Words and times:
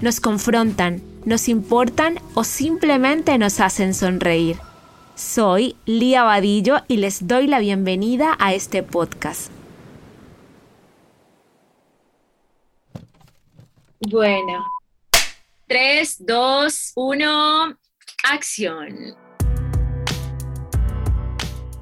nos 0.00 0.20
confrontan, 0.20 1.02
nos 1.24 1.48
importan 1.48 2.18
o 2.34 2.44
simplemente 2.44 3.36
nos 3.38 3.60
hacen 3.60 3.94
sonreír. 3.94 4.58
Soy 5.14 5.76
Lía 5.84 6.22
Vadillo 6.22 6.78
y 6.88 6.96
les 6.96 7.26
doy 7.26 7.46
la 7.46 7.58
bienvenida 7.58 8.36
a 8.38 8.54
este 8.54 8.82
podcast. 8.82 9.50
Bueno, 14.10 14.64
3, 15.66 16.26
2, 16.26 16.92
1, 16.96 17.78
acción 18.24 19.29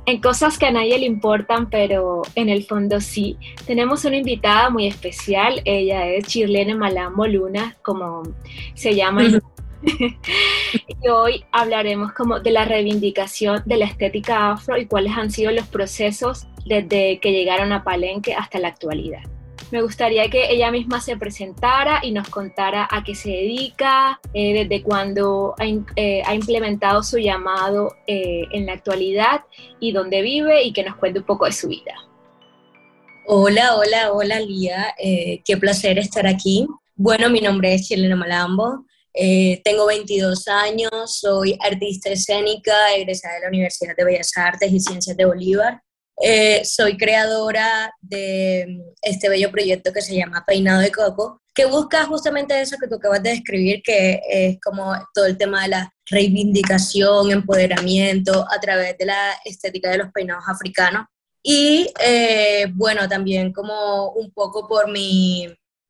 en 0.08 0.22
cosas 0.22 0.56
que 0.56 0.64
a 0.64 0.70
nadie 0.70 0.98
le 0.98 1.04
importan, 1.04 1.68
pero 1.68 2.22
en 2.34 2.48
el 2.48 2.64
fondo 2.64 2.98
sí. 2.98 3.36
Tenemos 3.66 4.06
una 4.06 4.16
invitada 4.16 4.70
muy 4.70 4.86
especial, 4.86 5.60
ella 5.66 6.06
es 6.06 6.24
Chirlene 6.26 6.74
Malambo 6.74 7.26
Luna, 7.26 7.76
como 7.82 8.22
se 8.74 8.94
llama. 8.94 9.22
y 9.82 11.08
hoy 11.08 11.44
hablaremos 11.52 12.12
como 12.12 12.40
de 12.40 12.50
la 12.50 12.64
reivindicación 12.64 13.62
de 13.66 13.76
la 13.76 13.84
estética 13.84 14.50
afro 14.50 14.78
y 14.78 14.86
cuáles 14.86 15.12
han 15.14 15.30
sido 15.30 15.52
los 15.52 15.66
procesos 15.66 16.46
desde 16.64 17.18
que 17.20 17.32
llegaron 17.32 17.72
a 17.72 17.84
Palenque 17.84 18.32
hasta 18.34 18.58
la 18.58 18.68
actualidad. 18.68 19.20
Me 19.70 19.82
gustaría 19.82 20.30
que 20.30 20.50
ella 20.50 20.70
misma 20.70 20.98
se 20.98 21.18
presentara 21.18 22.00
y 22.02 22.10
nos 22.10 22.30
contara 22.30 22.88
a 22.90 23.04
qué 23.04 23.14
se 23.14 23.28
dedica, 23.28 24.18
eh, 24.32 24.54
desde 24.54 24.82
cuándo 24.82 25.54
eh, 25.96 26.22
ha, 26.24 26.34
implementado 26.34 27.02
su 27.02 27.18
llamado 27.18 27.94
eh, 28.06 28.44
en 28.52 28.64
la 28.64 28.72
actualidad 28.72 29.42
y 29.78 29.92
dónde 29.92 30.22
vive 30.22 30.62
y 30.62 30.72
que 30.72 30.84
nos 30.84 30.96
cuente 30.96 31.18
un 31.18 31.26
poco 31.26 31.44
de 31.44 31.52
su 31.52 31.68
vida. 31.68 31.94
Hola, 33.26 33.76
hola, 33.76 34.12
hola 34.12 34.40
Lía, 34.40 34.94
qué 34.96 35.56
placer 35.60 35.98
estar 35.98 36.26
aquí. 36.26 36.66
Bueno, 36.94 37.28
mi 37.28 37.42
nombre 37.42 37.74
es 37.74 37.86
Chilena 37.86 38.16
Malambo, 38.16 38.86
tengo 39.12 39.86
22 39.86 40.48
años, 40.48 40.90
soy 41.04 41.58
artista 41.60 42.08
escénica, 42.08 42.94
egresada 42.96 43.34
de 43.34 43.40
la 43.40 43.48
Universidad 43.48 43.94
de 43.94 44.04
Bellas 44.04 44.30
Artes 44.34 44.72
y 44.72 44.80
Ciencias 44.80 45.14
de 45.14 45.26
Bolívar. 45.26 45.82
Eh, 46.20 46.64
soy 46.64 46.96
creadora 46.96 47.92
de 48.00 48.66
mm, 48.68 48.80
este 49.02 49.28
bello 49.28 49.50
proyecto 49.50 49.92
que 49.92 50.02
se 50.02 50.16
llama 50.16 50.44
Peinado 50.46 50.80
de 50.80 50.90
Coco, 50.90 51.40
que 51.54 51.66
busca 51.66 52.04
justamente 52.06 52.60
eso 52.60 52.76
que 52.80 52.88
tú 52.88 52.96
acabas 52.96 53.22
de 53.22 53.30
describir, 53.30 53.82
que 53.82 54.20
es 54.28 54.58
como 54.60 54.92
todo 55.14 55.26
el 55.26 55.36
tema 55.36 55.62
de 55.62 55.68
la 55.68 55.92
reivindicación, 56.06 57.30
empoderamiento 57.30 58.46
a 58.50 58.60
través 58.60 58.96
de 58.98 59.06
la 59.06 59.32
estética 59.44 59.90
de 59.90 59.98
los 59.98 60.12
peinados 60.12 60.44
africanos. 60.48 61.06
Y 61.42 61.92
eh, 62.00 62.66
bueno, 62.74 63.08
también 63.08 63.52
como 63.52 64.10
un 64.12 64.30
poco 64.32 64.68
por 64.68 64.90
mi, 64.90 65.46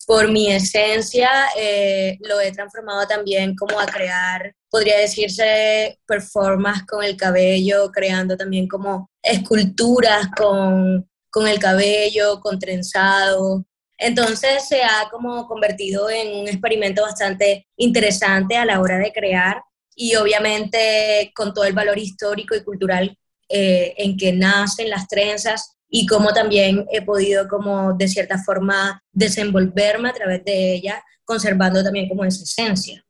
por 0.09 0.31
mi 0.31 0.51
esencia, 0.51 1.29
eh, 1.55 2.17
lo 2.21 2.41
he 2.41 2.51
transformado 2.51 3.07
también 3.07 3.55
como 3.55 3.79
a 3.79 3.85
crear 3.85 4.55
podría 4.71 4.97
decirse 4.97 5.99
performance 6.07 6.87
con 6.87 7.05
el 7.05 7.15
cabello, 7.15 7.91
creando 7.93 8.35
también 8.35 8.67
como 8.67 9.11
esculturas 9.23 10.29
con, 10.35 11.07
con 11.29 11.47
el 11.47 11.59
cabello, 11.59 12.41
con 12.41 12.59
trenzado. 12.59 13.67
Entonces 13.99 14.67
se 14.67 14.83
ha 14.83 15.11
como 15.11 15.47
convertido 15.47 16.09
en 16.09 16.39
un 16.39 16.49
experimento 16.49 17.03
bastante 17.03 17.67
interesante 17.77 18.57
a 18.57 18.65
la 18.65 18.81
hora 18.81 18.97
de 18.97 19.13
crear 19.13 19.63
y 19.95 20.15
obviamente 20.17 21.33
con 21.35 21.53
todo 21.53 21.67
el 21.67 21.75
valor 21.75 21.99
histórico 21.99 22.57
y 22.57 22.65
cultural 22.65 23.15
eh, 23.51 23.93
en 23.99 24.17
que 24.17 24.33
nacen 24.33 24.89
las 24.89 25.07
trenzas 25.07 25.78
y 25.89 26.07
cómo 26.07 26.33
también 26.33 26.87
he 26.93 27.03
podido 27.03 27.49
como 27.49 27.95
de 27.95 28.09
cierta 28.09 28.39
forma 28.39 29.03
desenvolverme 29.13 30.11
a 30.11 30.13
través 30.13 30.45
de 30.45 30.75
ella, 30.75 31.03
conservando 31.25 31.83
también 31.83 32.09
como 32.09 32.25
esa 32.25 32.45
esencia. 32.45 33.05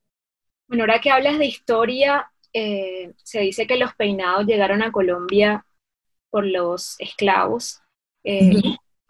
Bueno, 0.68 0.84
ahora 0.84 1.00
que 1.00 1.10
hablas 1.10 1.38
de 1.38 1.46
historia, 1.46 2.30
eh, 2.52 3.12
se 3.22 3.40
dice 3.40 3.66
que 3.66 3.76
los 3.76 3.94
peinados 3.94 4.46
llegaron 4.46 4.82
a 4.82 4.92
Colombia 4.92 5.64
por 6.30 6.46
los 6.46 6.96
esclavos, 6.98 7.80
eh, 8.24 8.52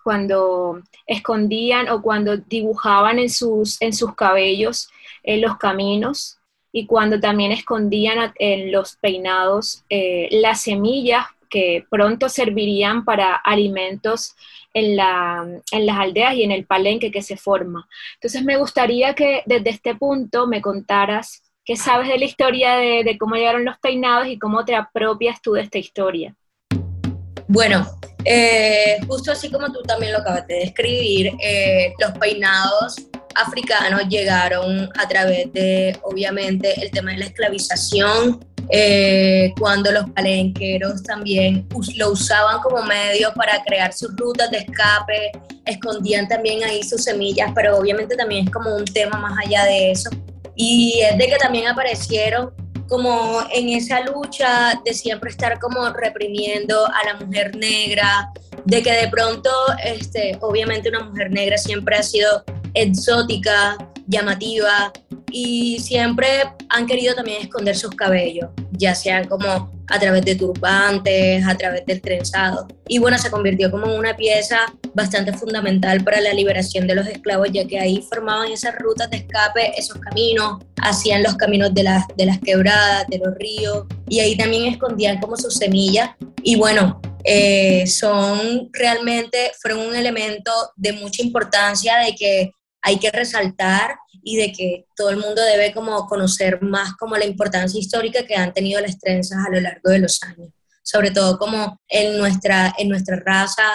cuando 0.04 0.80
escondían 1.06 1.88
o 1.88 2.00
cuando 2.00 2.36
dibujaban 2.36 3.18
en 3.18 3.28
sus, 3.28 3.80
en 3.82 3.92
sus 3.92 4.14
cabellos 4.14 4.88
en 5.22 5.42
los 5.42 5.58
caminos 5.58 6.38
y 6.72 6.86
cuando 6.86 7.20
también 7.20 7.52
escondían 7.52 8.32
en 8.38 8.72
los 8.72 8.96
peinados 8.96 9.84
eh, 9.90 10.28
las 10.30 10.62
semillas 10.62 11.26
que 11.48 11.84
pronto 11.91 12.28
servirían 12.28 13.04
para 13.04 13.34
alimentos 13.34 14.34
en, 14.75 14.97
la, 14.97 15.47
en, 15.72 15.86
las 15.86 15.98
aldeas 15.98 16.34
y 16.34 16.42
en 16.42 16.53
el 16.53 16.66
palenque 16.66 17.10
que 17.10 17.22
se 17.22 17.36
forma. 17.36 17.88
Entonces 18.14 18.44
me 18.44 18.56
gustaría 18.56 19.14
que 19.14 19.42
desde 19.47 19.70
este 19.70 19.94
punto 19.94 20.47
me 20.47 20.60
contaras 20.60 21.42
¿Qué 21.69 21.76
sabes 21.76 22.08
de 22.08 22.16
la 22.16 22.25
historia 22.25 22.76
de, 22.76 23.19
cómo 23.19 23.34
llegaron 23.34 23.62
los 23.66 23.76
peinados 23.76 24.26
y 24.26 24.38
cómo 24.38 24.64
te 24.64 24.75
apropias 24.75 25.42
tú 25.42 25.53
de 25.53 25.60
esta 25.60 25.76
historia? 25.76 26.34
Bueno, 27.47 27.87
eh, 28.25 28.97
justo 29.06 29.32
así 29.32 29.50
como 29.50 29.70
tú 29.70 29.82
también 29.82 30.12
lo 30.12 30.20
acabas 30.20 30.47
de 30.47 30.60
describir, 30.60 31.31
eh, 31.44 31.92
los 31.98 32.12
peinados 32.12 32.97
africanos 33.34 34.08
llegaron 34.08 34.88
a 34.98 35.08
través 35.08 35.53
de, 35.53 35.94
obviamente, 36.04 36.72
el 36.81 36.91
tema 36.91 37.10
de 37.10 37.19
la 37.19 37.26
esclavización, 37.26 38.42
eh, 38.70 39.52
cuando 39.58 39.90
los 39.90 40.10
palenqueros 40.10 41.02
también 41.02 41.66
lo 41.96 42.10
usaban 42.10 42.60
como 42.60 42.82
medio 42.82 43.32
para 43.34 43.62
crear 43.64 43.92
sus 43.92 44.14
rutas 44.16 44.50
de 44.50 44.58
escape, 44.58 45.32
escondían 45.64 46.28
también 46.28 46.62
ahí 46.64 46.82
sus 46.82 47.04
semillas, 47.04 47.50
pero 47.54 47.78
obviamente 47.78 48.16
también 48.16 48.46
es 48.46 48.50
como 48.50 48.74
un 48.76 48.84
tema 48.84 49.18
más 49.18 49.38
allá 49.44 49.64
de 49.64 49.92
eso, 49.92 50.10
y 50.54 51.00
es 51.00 51.16
de 51.16 51.26
que 51.26 51.36
también 51.36 51.68
aparecieron 51.68 52.52
como 52.88 53.42
en 53.52 53.68
esa 53.68 54.00
lucha 54.00 54.80
de 54.84 54.94
siempre 54.94 55.30
estar 55.30 55.58
como 55.58 55.90
reprimiendo 55.90 56.86
a 56.86 57.04
la 57.04 57.14
mujer 57.24 57.54
negra, 57.56 58.30
de 58.64 58.82
que 58.82 58.92
de 58.92 59.08
pronto, 59.08 59.50
este, 59.84 60.36
obviamente 60.40 60.88
una 60.88 61.04
mujer 61.04 61.30
negra 61.30 61.58
siempre 61.58 61.96
ha 61.96 62.02
sido 62.02 62.44
exótica, 62.74 63.76
llamativa 64.06 64.92
y 65.30 65.78
siempre 65.80 66.26
han 66.68 66.86
querido 66.86 67.14
también 67.14 67.42
esconder 67.42 67.76
sus 67.76 67.94
cabellos, 67.94 68.50
ya 68.72 68.94
sean 68.94 69.26
como 69.28 69.72
a 69.90 69.98
través 69.98 70.24
de 70.24 70.34
turbantes, 70.34 71.46
a 71.46 71.56
través 71.56 71.84
del 71.86 72.00
trenzado. 72.00 72.68
Y 72.86 72.98
bueno, 72.98 73.18
se 73.18 73.30
convirtió 73.30 73.70
como 73.70 73.86
en 73.86 73.98
una 73.98 74.16
pieza 74.16 74.72
bastante 74.94 75.32
fundamental 75.32 76.04
para 76.04 76.20
la 76.20 76.32
liberación 76.32 76.86
de 76.86 76.94
los 76.94 77.06
esclavos, 77.06 77.48
ya 77.52 77.66
que 77.66 77.78
ahí 77.78 78.04
formaban 78.08 78.52
esas 78.52 78.76
rutas 78.78 79.10
de 79.10 79.18
escape, 79.18 79.72
esos 79.78 79.98
caminos, 79.98 80.62
hacían 80.82 81.22
los 81.22 81.36
caminos 81.36 81.72
de 81.72 81.84
las, 81.84 82.04
de 82.16 82.26
las 82.26 82.38
quebradas, 82.38 83.06
de 83.08 83.18
los 83.18 83.34
ríos, 83.36 83.86
y 84.08 84.20
ahí 84.20 84.36
también 84.36 84.66
escondían 84.66 85.18
como 85.20 85.36
sus 85.36 85.54
semillas. 85.54 86.10
Y 86.42 86.56
bueno, 86.56 87.00
eh, 87.24 87.86
son 87.86 88.68
realmente, 88.72 89.52
fueron 89.60 89.86
un 89.86 89.96
elemento 89.96 90.52
de 90.76 90.92
mucha 90.92 91.22
importancia 91.22 91.96
de 91.98 92.14
que 92.14 92.52
hay 92.82 92.98
que 92.98 93.10
resaltar 93.10 93.96
y 94.28 94.36
de 94.36 94.52
que 94.52 94.84
todo 94.94 95.08
el 95.08 95.16
mundo 95.16 95.42
debe 95.42 95.72
como 95.72 96.06
conocer 96.06 96.60
más 96.60 96.94
como 96.98 97.16
la 97.16 97.25
importancia 97.25 97.80
histórica 97.80 98.26
que 98.26 98.34
han 98.34 98.52
tenido 98.52 98.78
las 98.78 98.98
trenzas 98.98 99.38
a 99.46 99.50
lo 99.50 99.58
largo 99.58 99.88
de 99.88 100.00
los 100.00 100.22
años, 100.22 100.50
sobre 100.82 101.12
todo 101.12 101.38
como 101.38 101.80
en 101.88 102.19
nuestra, 102.19 102.75
en 102.76 102.90
nuestra 102.90 103.16
raza, 103.25 103.66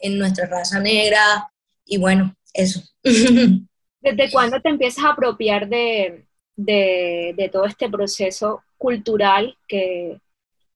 en 0.00 0.18
nuestra 0.18 0.48
raza 0.48 0.80
negra 0.80 1.48
y 1.84 1.98
bueno, 1.98 2.34
eso. 2.52 2.82
¿Desde 3.04 4.32
cuándo 4.32 4.60
te 4.60 4.70
empiezas 4.70 5.04
a 5.04 5.10
apropiar 5.10 5.68
de, 5.68 6.26
de, 6.56 7.32
de 7.36 7.48
todo 7.48 7.66
este 7.66 7.88
proceso 7.88 8.64
cultural 8.78 9.56
que, 9.68 10.18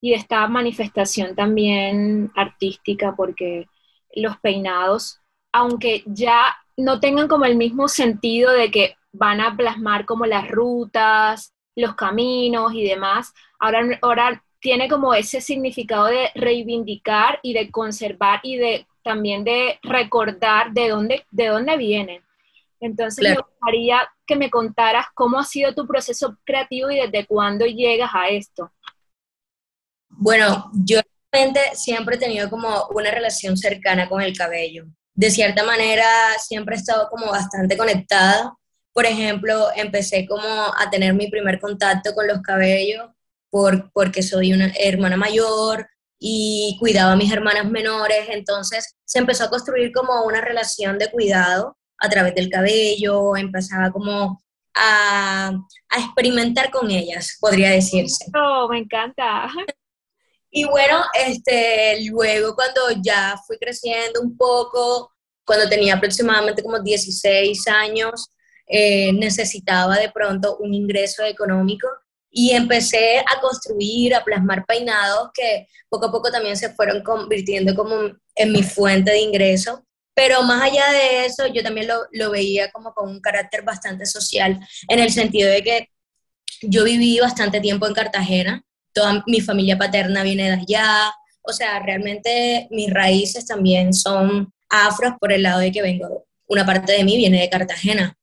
y 0.00 0.10
de 0.10 0.16
esta 0.16 0.46
manifestación 0.46 1.34
también 1.34 2.30
artística? 2.37 3.16
Porque 3.16 3.66
los 4.14 4.37
peinados, 4.38 5.19
aunque 5.50 6.04
ya 6.06 6.54
no 6.76 7.00
tengan 7.00 7.26
como 7.26 7.46
el 7.46 7.56
mismo 7.56 7.88
sentido 7.88 8.52
de 8.52 8.70
que 8.70 8.94
van 9.14 9.40
a 9.40 9.56
plasmar 9.56 10.05
como 10.05 10.26
las 10.26 10.49
rutas, 10.49 11.55
los 11.76 11.94
caminos 11.94 12.75
y 12.75 12.87
demás. 12.87 13.32
Ahora, 13.58 13.99
ahora 14.02 14.44
tiene 14.61 14.88
como 14.88 15.14
ese 15.14 15.40
significado 15.40 16.06
de 16.06 16.31
reivindicar 16.34 17.38
y 17.43 17.55
de 17.55 17.70
conservar 17.70 18.40
y 18.43 18.56
de 18.56 18.87
también 19.02 19.44
de 19.44 19.78
recordar 19.82 20.72
de 20.72 20.88
dónde, 20.88 21.26
de 21.31 21.46
dónde 21.49 21.76
vienen. 21.76 22.22
Entonces 22.81 23.22
me 23.22 23.37
gustaría 23.37 24.08
que 24.26 24.37
me 24.37 24.50
contaras 24.50 25.06
cómo 25.14 25.38
ha 25.38 25.44
sido 25.44 25.75
tu 25.75 25.87
proceso 25.87 26.37
creativo 26.44 26.90
y 26.90 26.96
desde 26.96 27.26
cuándo 27.26 27.66
llegas 27.66 28.11
a 28.14 28.28
esto. 28.28 28.72
Bueno, 30.08 30.70
yo 30.72 31.00
realmente 31.31 31.61
siempre 31.75 32.16
he 32.16 32.19
tenido 32.19 32.49
como 32.50 32.87
una 32.90 33.11
relación 33.11 33.56
cercana 33.56 34.08
con 34.08 34.22
el 34.22 34.37
cabello. 34.37 34.87
De 35.14 35.31
cierta 35.31 35.64
manera, 35.64 36.06
siempre 36.38 36.75
he 36.75 36.78
estado 36.78 37.08
como 37.08 37.31
bastante 37.31 37.76
conectada. 37.76 38.55
Por 38.94 39.05
ejemplo, 39.06 39.69
empecé 39.75 40.25
como 40.26 40.43
a 40.46 40.88
tener 40.91 41.12
mi 41.12 41.29
primer 41.29 41.61
contacto 41.61 42.14
con 42.14 42.29
los 42.29 42.41
cabellos 42.41 43.11
por, 43.50 43.91
porque 43.93 44.23
soy 44.23 44.52
una 44.52 44.73
hermana 44.79 45.17
mayor 45.17 45.88
y 46.19 46.76
cuidaba 46.79 47.12
a 47.12 47.17
mis 47.17 47.32
hermanas 47.32 47.69
menores. 47.69 48.29
Entonces 48.29 48.96
se 49.05 49.19
empezó 49.19 49.44
a 49.44 49.50
construir 49.50 49.93
como 49.93 50.25
una 50.25 50.41
relación 50.41 50.96
de 50.96 51.11
cuidado 51.11 51.76
a 51.99 52.08
través 52.08 52.37
del 52.37 52.49
cabello, 52.49 53.37
empezaba 53.37 53.91
como 53.91 54.41
a, 54.76 55.49
a 55.90 55.99
experimentar 55.99 56.70
con 56.70 56.90
ellas, 56.90 57.37
podría 57.40 57.70
decirse. 57.70 58.26
Oh, 58.37 58.69
me 58.70 58.79
encanta. 58.79 59.49
Y 60.56 60.64
bueno, 60.67 61.02
este, 61.14 61.99
luego 62.11 62.55
cuando 62.55 62.81
ya 63.02 63.37
fui 63.44 63.58
creciendo 63.58 64.20
un 64.20 64.37
poco, 64.37 65.12
cuando 65.44 65.69
tenía 65.69 65.97
aproximadamente 65.97 66.62
como 66.62 66.79
16 66.81 67.67
años, 67.67 68.31
eh, 68.66 69.12
necesitaba 69.12 69.99
de 69.99 70.11
pronto 70.11 70.56
un 70.58 70.75
ingreso 70.75 71.25
económico 71.25 71.88
y 72.31 72.50
empecé 72.50 73.20
a 73.20 73.40
construir, 73.40 74.14
a 74.14 74.25
plasmar 74.25 74.64
peinados 74.66 75.31
que 75.32 75.69
poco 75.88 76.06
a 76.06 76.12
poco 76.12 76.31
también 76.31 76.56
se 76.56 76.70
fueron 76.70 77.02
convirtiendo 77.02 77.75
como 77.75 77.94
en 78.34 78.52
mi 78.52 78.62
fuente 78.62 79.12
de 79.12 79.20
ingreso. 79.20 79.84
Pero 80.14 80.43
más 80.43 80.62
allá 80.62 80.90
de 80.93 81.26
eso, 81.26 81.46
yo 81.46 81.62
también 81.62 81.88
lo, 81.88 82.06
lo 82.12 82.31
veía 82.31 82.70
como 82.70 82.93
con 82.93 83.08
un 83.11 83.20
carácter 83.20 83.62
bastante 83.62 84.06
social, 84.06 84.61
en 84.88 84.99
el 85.00 85.11
sentido 85.11 85.50
de 85.50 85.62
que 85.62 85.88
yo 86.62 86.84
viví 86.84 87.19
bastante 87.19 87.61
tiempo 87.61 87.87
en 87.87 87.94
Cartagena, 87.94 88.64
toda 88.93 89.22
mi 89.26 89.40
familia 89.40 89.76
paterna 89.76 90.22
viene 90.22 90.44
de 90.44 90.62
allá, 90.62 91.12
o 91.43 91.52
sea, 91.52 91.81
realmente 91.81 92.69
mis 92.70 92.90
raíces 92.90 93.46
también 93.46 93.93
son 93.93 94.52
afros 94.70 95.14
por 95.20 95.32
el 95.32 95.43
lado 95.43 95.61
de 95.61 95.72
que 95.72 95.82
vengo, 95.82 96.26
una 96.46 96.64
parte 96.64 96.93
de 96.93 97.05
mí 97.05 97.16
viene 97.16 97.40
de 97.40 97.50
Cartagena. 97.50 98.16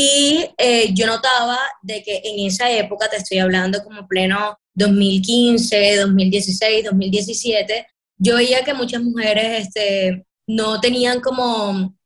Y 0.00 0.48
eh, 0.56 0.94
yo 0.94 1.08
notaba 1.08 1.58
de 1.82 2.04
que 2.04 2.20
en 2.22 2.46
esa 2.46 2.70
época, 2.70 3.10
te 3.10 3.16
estoy 3.16 3.40
hablando 3.40 3.82
como 3.82 4.06
pleno 4.06 4.56
2015, 4.74 5.96
2016, 5.96 6.84
2017, 6.84 7.84
yo 8.16 8.36
veía 8.36 8.62
que 8.62 8.74
muchas 8.74 9.02
mujeres 9.02 9.66
este, 9.66 10.24
no 10.46 10.78
tenían 10.78 11.20
como 11.20 11.96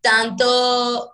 tanto, 0.00 1.10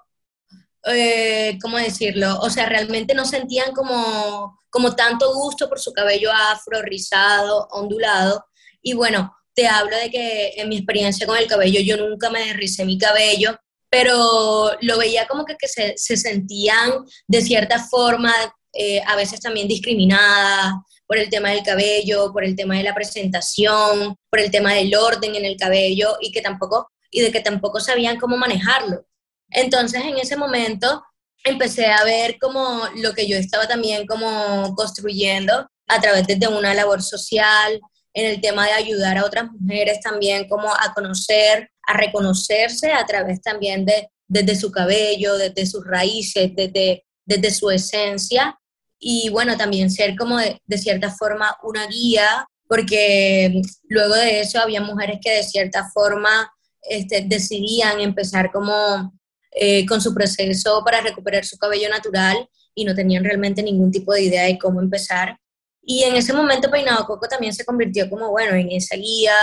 eh, 0.84 1.58
¿cómo 1.62 1.78
decirlo? 1.78 2.38
O 2.40 2.50
sea, 2.50 2.66
realmente 2.66 3.14
no 3.14 3.24
sentían 3.24 3.72
como, 3.72 4.58
como 4.68 4.94
tanto 4.94 5.32
gusto 5.32 5.70
por 5.70 5.80
su 5.80 5.94
cabello 5.94 6.30
afro, 6.30 6.82
rizado, 6.82 7.66
ondulado. 7.70 8.44
Y 8.82 8.92
bueno, 8.92 9.34
te 9.54 9.66
hablo 9.66 9.96
de 9.96 10.10
que 10.10 10.52
en 10.56 10.68
mi 10.68 10.76
experiencia 10.76 11.26
con 11.26 11.38
el 11.38 11.46
cabello, 11.46 11.80
yo 11.80 11.96
nunca 11.96 12.28
me 12.28 12.44
derricé 12.44 12.84
mi 12.84 12.98
cabello, 12.98 13.58
pero 13.90 14.70
lo 14.80 14.98
veía 14.98 15.26
como 15.26 15.44
que, 15.44 15.56
se, 15.66 15.96
sentían 15.96 17.04
de 17.26 17.42
cierta 17.42 17.84
forma 17.84 18.32
eh, 18.72 19.02
a 19.04 19.16
veces 19.16 19.40
también 19.40 19.66
discriminadas, 19.66 20.74
por 21.10 21.18
el 21.18 21.28
tema 21.28 21.50
del 21.50 21.64
cabello, 21.64 22.32
por 22.32 22.44
el 22.44 22.54
tema 22.54 22.76
de 22.76 22.84
la 22.84 22.94
presentación, 22.94 24.14
por 24.30 24.38
el 24.38 24.48
tema 24.48 24.74
del 24.74 24.94
orden 24.94 25.34
en 25.34 25.44
el 25.44 25.56
cabello 25.56 26.16
y 26.20 26.30
que 26.30 26.40
tampoco 26.40 26.88
y 27.10 27.20
de 27.20 27.32
que 27.32 27.40
tampoco 27.40 27.80
sabían 27.80 28.16
cómo 28.16 28.36
manejarlo. 28.36 29.04
Entonces, 29.48 30.04
en 30.04 30.18
ese 30.18 30.36
momento 30.36 31.02
empecé 31.42 31.86
a 31.86 32.04
ver 32.04 32.38
como 32.38 32.82
lo 32.94 33.12
que 33.12 33.26
yo 33.26 33.36
estaba 33.36 33.66
también 33.66 34.06
como 34.06 34.72
construyendo 34.76 35.68
a 35.88 36.00
través 36.00 36.28
de 36.28 36.46
una 36.46 36.74
labor 36.74 37.02
social, 37.02 37.80
en 38.14 38.26
el 38.26 38.40
tema 38.40 38.66
de 38.66 38.72
ayudar 38.72 39.18
a 39.18 39.24
otras 39.24 39.50
mujeres 39.50 40.00
también 40.00 40.48
como 40.48 40.68
a 40.72 40.92
conocer, 40.94 41.70
a 41.90 41.96
reconocerse 41.96 42.92
a 42.92 43.04
través 43.04 43.40
también 43.40 43.84
de 43.84 44.08
desde 44.30 44.54
su 44.54 44.70
cabello, 44.70 45.36
desde 45.36 45.66
sus 45.66 45.84
raíces, 45.84 46.52
desde, 46.54 47.04
desde 47.24 47.50
su 47.50 47.68
esencia 47.68 48.56
y 49.00 49.28
bueno, 49.30 49.56
también 49.56 49.90
ser 49.90 50.14
como 50.14 50.38
de, 50.38 50.78
cierta 50.78 51.10
forma 51.10 51.56
una 51.64 51.86
guía, 51.86 52.46
porque 52.68 53.60
luego 53.88 54.14
de 54.14 54.40
eso 54.40 54.60
había 54.60 54.82
mujeres 54.82 55.18
que 55.20 55.32
de 55.32 55.42
cierta 55.42 55.90
forma 55.92 56.52
este, 56.82 57.22
decidían 57.26 57.98
empezar 58.00 58.52
como 58.52 59.18
eh, 59.52 59.84
con 59.86 60.00
su 60.00 60.14
proceso 60.14 60.82
para 60.84 61.00
recuperar 61.00 61.44
su 61.44 61.58
cabello 61.58 61.88
natural 61.88 62.48
y 62.74 62.84
no 62.84 62.94
tenían 62.94 63.24
realmente 63.24 63.62
ningún 63.64 63.90
tipo 63.90 64.12
de 64.12 64.22
idea 64.22 64.44
de 64.44 64.58
cómo 64.58 64.80
empezar. 64.80 65.36
Y 65.82 66.04
en 66.04 66.14
ese 66.14 66.32
momento 66.34 66.70
Peinado 66.70 67.04
Coco 67.06 67.26
también 67.26 67.54
se 67.54 67.64
convirtió 67.64 68.08
como, 68.08 68.30
bueno, 68.30 68.54
en 68.54 68.70
esa 68.70 68.96
guía 68.96 69.34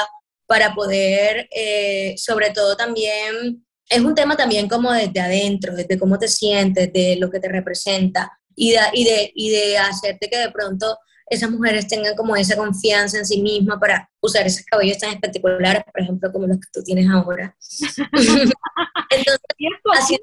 para 0.47 0.73
poder, 0.73 1.47
eh, 1.51 2.15
sobre 2.17 2.51
todo 2.51 2.75
también, 2.75 3.65
es 3.89 4.01
un 4.01 4.15
tema 4.15 4.35
también 4.35 4.67
como 4.67 4.91
desde 4.91 5.19
adentro, 5.19 5.75
desde 5.75 5.99
cómo 5.99 6.17
te 6.17 6.27
sientes, 6.27 6.91
de 6.91 7.17
lo 7.19 7.29
que 7.29 7.39
te 7.39 7.49
representa 7.49 8.31
y 8.55 8.71
de, 8.71 8.79
y 8.93 9.03
de, 9.03 9.31
y 9.35 9.49
de 9.51 9.77
hacerte 9.77 10.29
que 10.29 10.37
de 10.37 10.51
pronto 10.51 10.97
esas 11.29 11.51
mujeres 11.51 11.87
tengan 11.87 12.15
como 12.15 12.35
esa 12.35 12.55
confianza 12.55 13.17
en 13.17 13.25
sí 13.25 13.41
misma 13.41 13.79
para 13.79 14.09
usar 14.21 14.47
esos 14.47 14.65
cabellos 14.65 14.97
tan 14.97 15.11
espectaculares, 15.11 15.83
por 15.83 16.01
ejemplo, 16.01 16.31
como 16.31 16.47
los 16.47 16.57
que 16.57 16.67
tú 16.71 16.81
tienes 16.83 17.09
ahora. 17.09 17.55
Entonces, 19.09 19.41
así, 19.93 20.17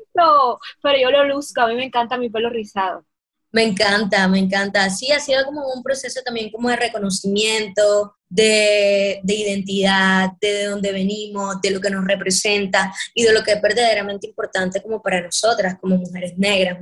pero 0.83 0.99
yo 0.99 1.11
lo 1.11 1.25
luzco, 1.25 1.61
a 1.61 1.69
mí 1.69 1.75
me 1.75 1.85
encanta 1.85 2.17
mi 2.17 2.31
pelo 2.31 2.49
rizado. 2.49 3.05
Me 3.53 3.63
encanta, 3.63 4.27
me 4.27 4.41
encanta. 4.41 4.91
Sí, 4.91 5.13
ha 5.13 5.21
sido 5.21 5.45
como 5.45 5.73
un 5.73 5.83
proceso 5.83 6.21
también 6.25 6.51
como 6.51 6.71
de 6.71 6.77
reconocimiento, 6.77 8.17
de, 8.35 9.21
de, 9.23 9.35
identidad, 9.35 10.33
de 10.41 10.65
dónde 10.65 10.91
venimos, 10.91 11.61
de 11.61 11.71
lo 11.71 11.81
que 11.81 11.91
nos 11.91 12.05
representa 12.05 12.93
y 13.15 13.23
de 13.23 13.33
lo 13.33 13.45
que 13.45 13.53
es 13.53 13.63
verdaderamente 13.63 14.27
importante 14.27 14.83
como 14.83 15.01
para 15.01 15.21
nosotras, 15.21 15.77
como 15.81 15.97
mujeres 15.97 16.37
negras. 16.37 16.79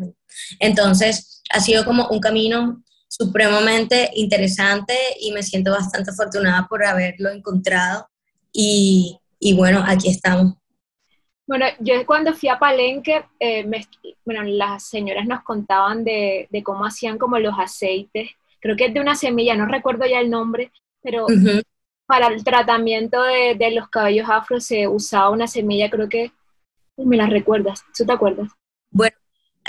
Entonces, 0.59 1.43
ha 1.51 1.61
sido 1.61 1.85
como 1.85 2.09
un 2.09 2.21
camino 2.21 2.83
supremamente 3.07 4.11
interesante 4.15 4.95
y 5.21 5.33
me 5.33 5.43
siento 5.43 5.73
bastante 5.73 6.11
afortunada 6.11 6.67
por 6.67 6.83
haberlo 6.85 7.29
encontrado 7.31 8.09
y, 8.51 9.19
y 9.39 9.55
bueno, 9.55 9.85
aquí 9.87 10.09
estamos. 10.09 10.55
Bueno, 11.47 11.67
yo 11.81 12.07
cuando 12.07 12.33
fui 12.33 12.49
a 12.49 12.59
Palenque, 12.59 13.27
eh, 13.39 13.67
bueno, 14.25 14.43
las 14.45 14.89
señoras 14.89 15.27
nos 15.27 15.43
contaban 15.43 16.03
de, 16.03 16.49
de, 16.51 16.63
cómo 16.63 16.87
hacían 16.87 17.19
como 17.19 17.39
los 17.39 17.55
aceites, 17.59 18.31
creo 18.59 18.75
que 18.75 18.87
es 18.87 18.95
de 18.95 19.01
una 19.01 19.17
semilla, 19.17 19.55
no 19.55 19.67
recuerdo 19.67 20.07
ya 20.07 20.21
el 20.21 20.31
nombre, 20.31 20.71
pero 21.03 21.27
para 22.07 22.29
el 22.29 22.45
tratamiento 22.45 23.23
de, 23.23 23.55
de, 23.59 23.71
los 23.73 23.89
cabellos 23.89 24.29
afro 24.31 24.61
se 24.61 24.87
usaba 24.87 25.31
una 25.31 25.47
semilla, 25.47 25.91
creo 25.91 26.09
que, 26.09 26.33
me 26.97 27.17
la 27.17 27.27
recuerdas, 27.27 27.83
¿tú 27.97 28.05
te 28.05 28.13
acuerdas? 28.13 28.51
Bueno, 28.91 29.17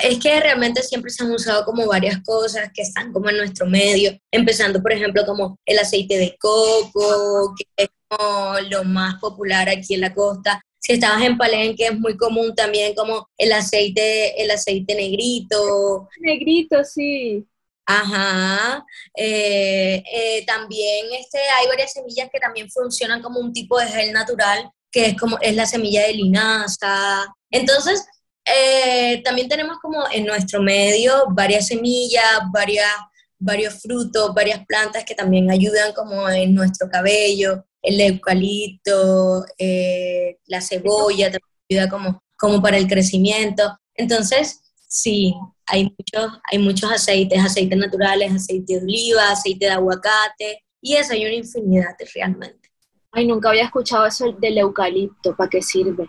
es 0.01 0.19
que 0.19 0.39
realmente 0.39 0.83
siempre 0.83 1.09
se 1.09 1.23
han 1.23 1.31
usado 1.31 1.63
como 1.65 1.87
varias 1.87 2.21
cosas 2.23 2.69
que 2.73 2.81
están 2.81 3.13
como 3.13 3.29
en 3.29 3.37
nuestro 3.37 3.65
medio, 3.65 4.17
empezando 4.31 4.81
por 4.81 4.91
ejemplo 4.91 5.25
como 5.25 5.57
el 5.65 5.79
aceite 5.79 6.17
de 6.17 6.35
coco, 6.39 7.55
que 7.57 7.83
es 7.83 7.89
como 8.07 8.59
lo 8.69 8.83
más 8.83 9.15
popular 9.19 9.69
aquí 9.69 9.93
en 9.93 10.01
la 10.01 10.13
costa, 10.13 10.61
si 10.85 10.91
estabas 10.91 11.23
en 11.23 11.37
Palenque 11.37 11.85
es 11.85 11.97
muy 11.97 12.17
común 12.17 12.53
también 12.55 12.93
como 12.93 13.29
el 13.37 13.53
aceite, 13.53 14.43
el 14.43 14.51
aceite 14.51 14.93
negrito. 14.95 16.09
Negrito, 16.19 16.83
sí. 16.83 17.47
Ajá. 17.85 18.85
Eh, 19.15 20.03
eh, 20.11 20.45
también 20.45 21.07
este, 21.19 21.39
hay 21.39 21.67
varias 21.67 21.93
semillas 21.93 22.29
que 22.31 22.39
también 22.39 22.69
funcionan 22.69 23.21
como 23.21 23.39
un 23.39 23.53
tipo 23.53 23.79
de 23.79 23.87
gel 23.87 24.13
natural, 24.13 24.69
que 24.91 25.07
es 25.07 25.17
como 25.17 25.37
es 25.41 25.55
la 25.55 25.65
semilla 25.65 26.03
de 26.03 26.13
linaza. 26.13 27.25
Entonces, 27.51 28.05
eh, 28.45 29.21
también 29.23 29.47
tenemos 29.49 29.77
como 29.81 30.03
en 30.11 30.25
nuestro 30.25 30.61
medio 30.61 31.25
varias 31.29 31.67
semillas, 31.67 32.39
varias, 32.51 32.91
varios 33.39 33.81
frutos, 33.81 34.33
varias 34.33 34.65
plantas 34.65 35.03
que 35.05 35.15
también 35.15 35.51
ayudan 35.51 35.93
como 35.93 36.29
en 36.29 36.53
nuestro 36.53 36.89
cabello 36.89 37.65
el 37.83 37.99
eucalipto, 37.99 39.45
eh, 39.57 40.37
la 40.45 40.61
cebolla, 40.61 41.29
te 41.29 41.39
ayuda 41.69 41.89
como, 41.89 42.23
como 42.37 42.61
para 42.61 42.77
el 42.77 42.87
crecimiento. 42.87 43.77
Entonces, 43.93 44.61
sí, 44.87 45.35
hay 45.65 45.83
muchos, 45.97 46.39
hay 46.51 46.59
muchos 46.59 46.91
aceites, 46.91 47.39
aceites 47.39 47.77
naturales, 47.77 48.31
aceite 48.31 48.73
de 48.73 48.83
oliva, 48.83 49.31
aceite 49.31 49.65
de 49.65 49.71
aguacate, 49.71 50.63
y 50.81 50.95
eso 50.95 51.13
hay 51.13 51.25
una 51.25 51.35
infinidad 51.35 51.95
realmente. 52.13 52.69
Ay, 53.11 53.27
nunca 53.27 53.49
había 53.49 53.65
escuchado 53.65 54.05
eso 54.05 54.31
del 54.33 54.57
eucalipto, 54.57 55.35
¿para 55.35 55.49
qué 55.49 55.61
sirve? 55.61 56.07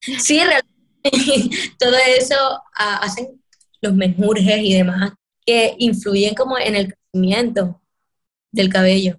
Sí, 0.00 0.38
realmente 0.38 0.68
todo 1.78 1.96
eso 2.18 2.36
ah, 2.76 3.00
hacen 3.02 3.42
los 3.80 3.94
menjurjes 3.94 4.58
y 4.60 4.74
demás 4.74 5.12
que 5.44 5.74
influyen 5.78 6.34
como 6.34 6.58
en 6.58 6.74
el 6.74 6.94
crecimiento 6.94 7.80
del 8.52 8.68
cabello 8.68 9.18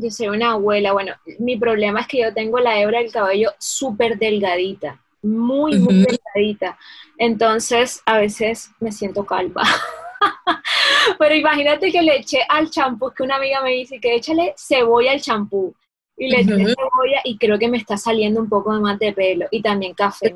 yo 0.00 0.10
soy 0.10 0.28
una 0.28 0.52
abuela, 0.52 0.92
bueno, 0.92 1.14
mi 1.38 1.56
problema 1.56 2.00
es 2.00 2.08
que 2.08 2.22
yo 2.22 2.32
tengo 2.32 2.58
la 2.58 2.80
hebra 2.80 3.00
del 3.00 3.12
cabello 3.12 3.50
súper 3.58 4.18
delgadita. 4.18 5.02
muy, 5.22 5.76
muy 5.78 6.06
delgadita. 6.06 6.78
Entonces, 7.18 8.00
a 8.06 8.18
veces 8.18 8.70
me 8.80 8.92
siento 8.92 9.26
calva. 9.26 9.62
Pero 11.18 11.34
imagínate 11.34 11.90
que 11.90 12.00
le 12.02 12.16
eché 12.16 12.38
al 12.48 12.70
champú, 12.70 13.10
que 13.10 13.24
una 13.24 13.36
amiga 13.36 13.60
me 13.60 13.72
dice 13.72 14.00
que 14.00 14.14
échale 14.14 14.54
cebolla 14.56 15.12
al 15.12 15.20
champú. 15.20 15.74
Y 16.16 16.30
le 16.30 16.40
eché 16.40 16.54
cebolla 16.56 17.20
y 17.24 17.36
creo 17.36 17.58
que 17.58 17.68
me 17.68 17.78
está 17.78 17.96
saliendo 17.96 18.40
un 18.40 18.48
poco 18.48 18.72
más 18.72 18.98
de 18.98 19.12
pelo. 19.12 19.46
Y 19.50 19.62
también 19.62 19.94
café. 19.94 20.34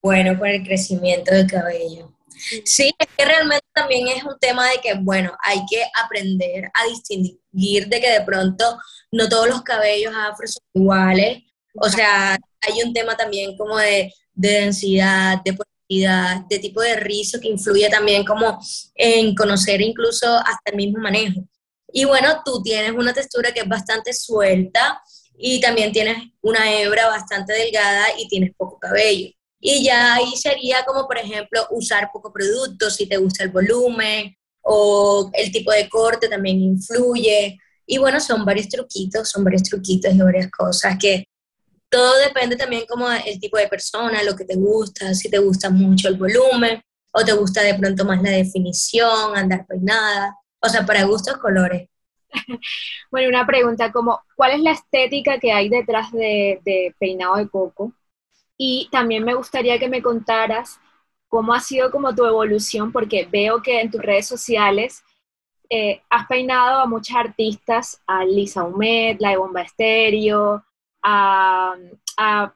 Bueno, 0.00 0.38
por 0.38 0.48
el 0.48 0.64
crecimiento 0.64 1.34
del 1.34 1.48
cabello. 1.48 2.12
Sí, 2.64 2.92
es 2.98 3.06
que 3.16 3.24
realmente 3.24 3.64
también 3.72 4.08
es 4.08 4.24
un 4.24 4.36
tema 4.40 4.68
de 4.68 4.78
que, 4.80 4.94
bueno, 4.94 5.32
hay 5.44 5.60
que 5.70 5.82
aprender 6.02 6.70
a 6.74 6.86
distinguir 6.86 7.86
de 7.86 8.00
que 8.00 8.10
de 8.10 8.20
pronto 8.22 8.78
no 9.12 9.28
todos 9.28 9.48
los 9.48 9.62
cabellos 9.62 10.12
afro 10.16 10.46
son 10.46 10.62
iguales. 10.74 11.42
O 11.80 11.88
sea, 11.88 12.36
hay 12.60 12.82
un 12.84 12.92
tema 12.92 13.16
también 13.16 13.56
como 13.56 13.78
de, 13.78 14.12
densidad, 14.34 15.42
de 15.44 15.56
de 15.88 16.58
tipo 16.58 16.80
de 16.80 16.96
rizo 16.96 17.38
que 17.40 17.48
influye 17.48 17.88
también 17.90 18.24
como 18.24 18.58
en 18.94 19.34
conocer 19.34 19.80
incluso 19.80 20.26
hasta 20.26 20.70
el 20.70 20.76
mismo 20.76 20.98
manejo. 21.00 21.46
Y 21.92 22.04
bueno, 22.04 22.42
tú 22.44 22.62
tienes 22.62 22.92
una 22.92 23.12
textura 23.12 23.52
que 23.52 23.60
es 23.60 23.68
bastante 23.68 24.12
suelta 24.12 25.02
y 25.36 25.60
también 25.60 25.92
tienes 25.92 26.16
una 26.40 26.72
hebra 26.72 27.08
bastante 27.08 27.52
delgada 27.52 28.06
y 28.18 28.28
tienes 28.28 28.52
poco 28.56 28.78
cabello. 28.78 29.28
Y 29.60 29.84
ya 29.84 30.14
ahí 30.14 30.34
sería 30.36 30.84
como, 30.84 31.06
por 31.06 31.18
ejemplo, 31.18 31.66
usar 31.70 32.10
poco 32.12 32.32
producto, 32.32 32.90
si 32.90 33.06
te 33.06 33.16
gusta 33.16 33.44
el 33.44 33.50
volumen 33.50 34.36
o 34.62 35.30
el 35.34 35.52
tipo 35.52 35.70
de 35.70 35.88
corte 35.88 36.28
también 36.28 36.60
influye. 36.60 37.58
Y 37.86 37.98
bueno, 37.98 38.18
son 38.20 38.44
varios 38.44 38.68
truquitos, 38.68 39.28
son 39.28 39.44
varios 39.44 39.64
truquitos 39.64 40.14
y 40.14 40.18
varias 40.18 40.50
cosas 40.50 40.96
que 40.98 41.26
todo 41.92 42.18
depende 42.20 42.56
también 42.56 42.84
como 42.88 43.06
el 43.12 43.38
tipo 43.38 43.58
de 43.58 43.68
persona, 43.68 44.22
lo 44.22 44.34
que 44.34 44.46
te 44.46 44.56
gusta, 44.56 45.12
si 45.12 45.30
te 45.30 45.38
gusta 45.38 45.68
mucho 45.68 46.08
el 46.08 46.16
volumen 46.16 46.82
o 47.12 47.22
te 47.22 47.34
gusta 47.34 47.62
de 47.62 47.74
pronto 47.74 48.06
más 48.06 48.22
la 48.22 48.30
definición, 48.30 49.36
andar 49.36 49.66
peinada, 49.66 50.34
o 50.58 50.68
sea, 50.70 50.86
para 50.86 51.04
gustos 51.04 51.36
colores. 51.36 51.88
Bueno, 53.10 53.28
una 53.28 53.46
pregunta 53.46 53.92
como, 53.92 54.22
¿cuál 54.34 54.52
es 54.52 54.60
la 54.60 54.70
estética 54.72 55.38
que 55.38 55.52
hay 55.52 55.68
detrás 55.68 56.10
de, 56.12 56.62
de 56.64 56.94
peinado 56.98 57.36
de 57.36 57.46
coco? 57.46 57.92
Y 58.56 58.88
también 58.90 59.22
me 59.22 59.34
gustaría 59.34 59.78
que 59.78 59.90
me 59.90 60.00
contaras 60.00 60.80
cómo 61.28 61.52
ha 61.52 61.60
sido 61.60 61.90
como 61.90 62.14
tu 62.14 62.24
evolución, 62.24 62.90
porque 62.90 63.28
veo 63.30 63.60
que 63.60 63.82
en 63.82 63.90
tus 63.90 64.00
redes 64.00 64.26
sociales 64.26 65.02
eh, 65.68 66.00
has 66.08 66.26
peinado 66.26 66.80
a 66.80 66.86
muchas 66.86 67.16
artistas, 67.16 68.00
a 68.06 68.24
Lisa 68.24 68.64
Humet, 68.64 69.20
la 69.20 69.30
de 69.30 69.36
Bomba 69.36 69.60
Estéreo, 69.60 70.64
a, 71.02 71.74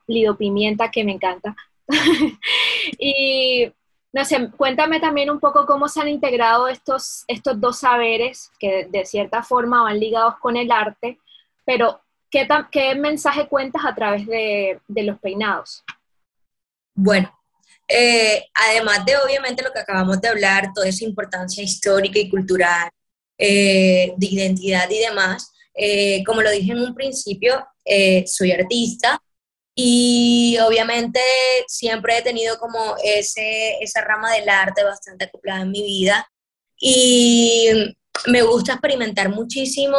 Lido 0.06 0.36
Pimienta, 0.36 0.90
que 0.90 1.04
me 1.04 1.12
encanta. 1.12 1.56
y 2.98 3.72
no 4.12 4.24
sé, 4.24 4.50
cuéntame 4.56 5.00
también 5.00 5.30
un 5.30 5.40
poco 5.40 5.66
cómo 5.66 5.88
se 5.88 6.00
han 6.00 6.08
integrado 6.08 6.68
estos, 6.68 7.24
estos 7.28 7.60
dos 7.60 7.80
saberes 7.80 8.50
que 8.58 8.86
de 8.90 9.04
cierta 9.04 9.42
forma 9.42 9.82
van 9.82 10.00
ligados 10.00 10.36
con 10.40 10.56
el 10.56 10.70
arte, 10.70 11.18
pero 11.64 12.00
¿qué, 12.30 12.46
qué 12.70 12.94
mensaje 12.94 13.48
cuentas 13.48 13.84
a 13.84 13.94
través 13.94 14.26
de, 14.26 14.80
de 14.88 15.02
los 15.02 15.18
peinados? 15.18 15.84
Bueno, 16.94 17.30
eh, 17.88 18.46
además 18.54 19.04
de 19.04 19.16
obviamente 19.16 19.62
lo 19.62 19.72
que 19.72 19.80
acabamos 19.80 20.20
de 20.20 20.28
hablar, 20.28 20.72
toda 20.74 20.88
esa 20.88 21.04
importancia 21.04 21.62
histórica 21.62 22.18
y 22.18 22.28
cultural, 22.28 22.88
eh, 23.38 24.14
de 24.16 24.26
identidad 24.26 24.88
y 24.90 24.98
demás, 24.98 25.52
eh, 25.74 26.24
como 26.24 26.42
lo 26.42 26.50
dije 26.50 26.72
en 26.72 26.80
un 26.80 26.94
principio, 26.94 27.66
soy 28.26 28.52
artista 28.52 29.20
y 29.74 30.56
obviamente 30.58 31.20
siempre 31.68 32.18
he 32.18 32.22
tenido 32.22 32.58
como 32.58 32.96
ese, 33.04 33.78
esa 33.80 34.00
rama 34.00 34.32
del 34.32 34.48
arte 34.48 34.82
bastante 34.82 35.26
acoplada 35.26 35.62
en 35.62 35.70
mi 35.70 35.82
vida 35.82 36.26
y 36.80 37.94
me 38.26 38.42
gusta 38.42 38.72
experimentar 38.72 39.28
muchísimo 39.28 39.98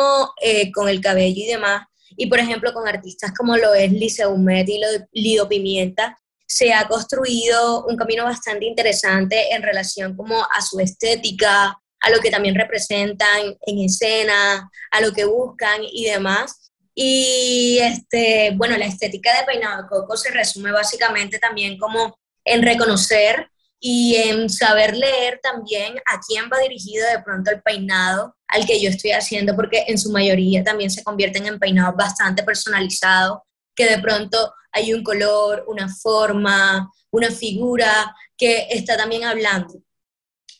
con 0.73 0.89
el 0.89 1.01
cabello 1.01 1.43
y 1.43 1.47
demás. 1.47 1.87
Y 2.15 2.27
por 2.27 2.39
ejemplo, 2.39 2.73
con 2.73 2.87
artistas 2.87 3.31
como 3.37 3.57
lo 3.57 3.73
es 3.73 3.91
Humet 4.19 4.67
y 4.67 4.81
Lido 5.11 5.47
Pimienta, 5.47 6.17
se 6.47 6.73
ha 6.73 6.87
construido 6.87 7.85
un 7.85 7.97
camino 7.97 8.23
bastante 8.23 8.65
interesante 8.65 9.53
en 9.53 9.61
relación 9.61 10.15
como 10.15 10.41
a 10.41 10.61
su 10.61 10.79
estética, 10.79 11.77
a 11.99 12.09
lo 12.09 12.19
que 12.19 12.31
también 12.31 12.55
representan 12.55 13.57
en 13.61 13.79
escena, 13.79 14.69
a 14.91 15.01
lo 15.01 15.11
que 15.11 15.25
buscan 15.25 15.81
y 15.83 16.05
demás. 16.05 16.66
Y 16.99 17.77
este, 17.79 18.53
bueno, 18.55 18.75
la 18.75 18.87
estética 18.87 19.31
de 19.37 19.45
Peinado 19.45 19.83
de 19.83 19.87
Coco 19.87 20.17
se 20.17 20.31
resume 20.31 20.71
básicamente 20.71 21.37
también 21.37 21.77
como 21.77 22.17
en 22.43 22.63
reconocer 22.63 23.51
y 23.79 24.15
en 24.15 24.49
saber 24.49 24.97
leer 24.97 25.39
también 25.43 25.93
a 26.11 26.19
quién 26.27 26.49
va 26.51 26.57
dirigido 26.57 27.07
de 27.07 27.21
pronto 27.21 27.51
el 27.51 27.61
peinado 27.61 28.35
al 28.47 28.65
que 28.65 28.81
yo 28.81 28.89
estoy 28.89 29.11
haciendo, 29.11 29.55
porque 29.55 29.85
en 29.87 29.99
su 29.99 30.11
mayoría 30.11 30.63
también 30.63 30.89
se 30.89 31.03
convierten 31.03 31.45
en 31.45 31.59
peinados 31.59 31.95
bastante 31.95 32.41
personalizados, 32.41 33.41
que 33.75 33.85
de 33.85 33.99
pronto 33.99 34.55
hay 34.71 34.91
un 34.91 35.03
color, 35.03 35.65
una 35.67 35.87
forma, 35.89 36.91
una 37.11 37.29
figura 37.29 38.15
que 38.35 38.69
está 38.71 38.97
también 38.97 39.23
hablando. 39.23 39.75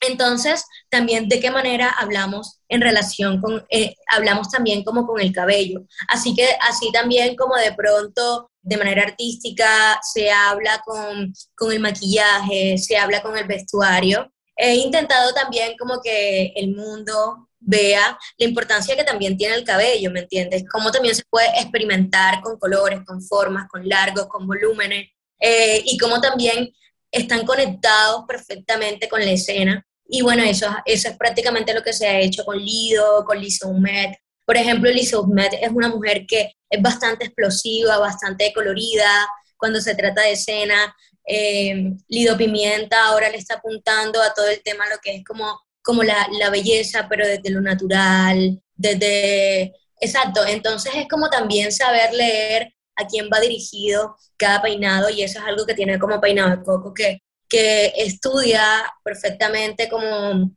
Entonces, 0.02 0.66
también 0.90 1.28
de 1.28 1.40
qué 1.40 1.52
manera 1.52 1.90
hablamos 1.90 2.60
en 2.70 2.82
relación 2.82 3.42
con, 3.42 3.66
eh, 3.70 3.96
hablamos 4.12 4.50
también 4.50 4.84
como 4.84 5.06
con 5.06 5.20
el 5.20 5.32
cabello. 5.32 5.82
Así 6.08 6.36
que 6.36 6.48
así 6.62 6.92
también 6.92 7.36
como 7.36 7.56
de 7.56 7.74
pronto, 7.74 8.52
de 8.62 8.78
manera 8.78 9.04
artística, 9.04 10.00
se 10.02 10.32
habla 10.32 10.82
con, 10.86 11.34
con 11.56 11.72
el 11.72 11.80
maquillaje, 11.80 12.78
se 12.78 12.98
habla 12.98 13.22
con 13.22 13.38
el 13.38 13.48
vestuario. 13.48 14.32
He 14.56 14.76
intentado 14.76 15.34
también 15.34 15.76
como 15.78 16.02
que 16.02 16.54
el 16.56 16.76
mundo 16.76 17.48
vea 17.60 18.18
la 18.38 18.48
importancia 18.48 18.96
que 18.96 19.04
también 19.04 19.38
tiene 19.38 19.56
el 19.56 19.64
cabello, 19.64 20.12
¿me 20.12 20.22
entiendes? 20.22 20.64
Cómo 20.72 20.92
también 20.92 21.16
se 21.16 21.24
puede 21.30 21.48
experimentar 21.60 22.42
con 22.42 22.58
colores, 22.58 23.02
con 23.06 23.22
formas, 23.22 23.68
con 23.70 23.88
largos, 23.88 24.28
con 24.28 24.48
volúmenes, 24.48 25.10
eh, 25.40 25.82
y 25.86 25.98
cómo 25.98 26.20
también 26.20 26.72
están 27.12 27.46
conectados 27.46 28.26
perfectamente 28.28 29.08
con 29.08 29.20
la 29.22 29.32
escena. 29.32 29.86
Y 30.10 30.22
bueno, 30.22 30.44
eso, 30.44 30.68
eso 30.86 31.10
es 31.10 31.18
prácticamente 31.18 31.74
lo 31.74 31.84
que 31.84 31.94
se 31.94 32.08
ha 32.08 32.20
hecho 32.20 32.46
con 32.46 32.58
Lido, 32.58 33.24
con 33.26 33.40
Lisa 33.40 33.68
Humet. 33.68 34.18
Por 34.46 34.58
ejemplo, 34.58 34.90
Lisa 34.90 35.20
Humet 35.20 35.54
es 35.62 35.70
una 35.72 35.90
mujer 35.90 36.26
que 36.26 36.54
es 36.70 36.82
bastante 36.82 37.26
explosiva, 37.26 37.98
bastante 37.98 38.52
colorida 38.54 39.28
cuando 39.58 39.82
se 39.82 39.96
trata 39.96 40.22
de 40.22 40.32
escena. 40.34 40.96
Eh, 41.26 41.94
Lido 42.08 42.38
Pimienta 42.38 43.06
ahora 43.06 43.30
le 43.30 43.38
está 43.38 43.56
apuntando 43.56 44.22
a 44.22 44.34
todo 44.34 44.48
el 44.48 44.62
tema, 44.64 44.88
lo 44.90 44.98
que 45.00 45.16
es 45.16 45.26
como 45.26 45.60
como 45.88 46.04
la, 46.04 46.28
la 46.38 46.50
belleza, 46.50 47.08
pero 47.10 47.26
desde 47.26 47.50
lo 47.50 47.62
natural, 47.62 48.62
desde... 48.76 49.74
Exacto, 50.02 50.46
entonces 50.46 50.92
es 50.96 51.08
como 51.08 51.30
también 51.30 51.72
saber 51.72 52.14
leer 52.14 52.74
a 52.98 53.08
quién 53.08 53.30
va 53.34 53.40
dirigido 53.40 54.18
cada 54.36 54.62
peinado 54.62 55.10
y 55.10 55.24
eso 55.24 55.40
es 55.40 55.46
algo 55.46 55.66
que 55.66 55.74
tiene 55.74 55.98
como 55.98 56.20
peinado 56.20 56.50
de 56.50 56.62
coco, 56.62 56.94
que, 56.94 57.22
que 57.50 57.94
estudia 57.98 58.62
perfectamente 59.04 59.90
como 59.90 60.52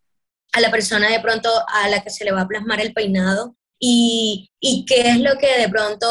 a 0.53 0.61
la 0.61 0.71
persona 0.71 1.09
de 1.11 1.21
pronto 1.21 1.49
a 1.69 1.89
la 1.89 2.03
que 2.03 2.11
se 2.11 2.25
le 2.25 2.33
va 2.33 2.43
a 2.43 2.49
plasmar 2.49 2.81
el 2.81 2.93
peinado 2.93 3.57
y, 3.79 4.51
y 4.61 4.85
qué 4.85 5.11
es 5.11 5.21
lo 5.21 5.39
que 5.39 5.59
de 5.59 5.69
pronto 5.69 6.07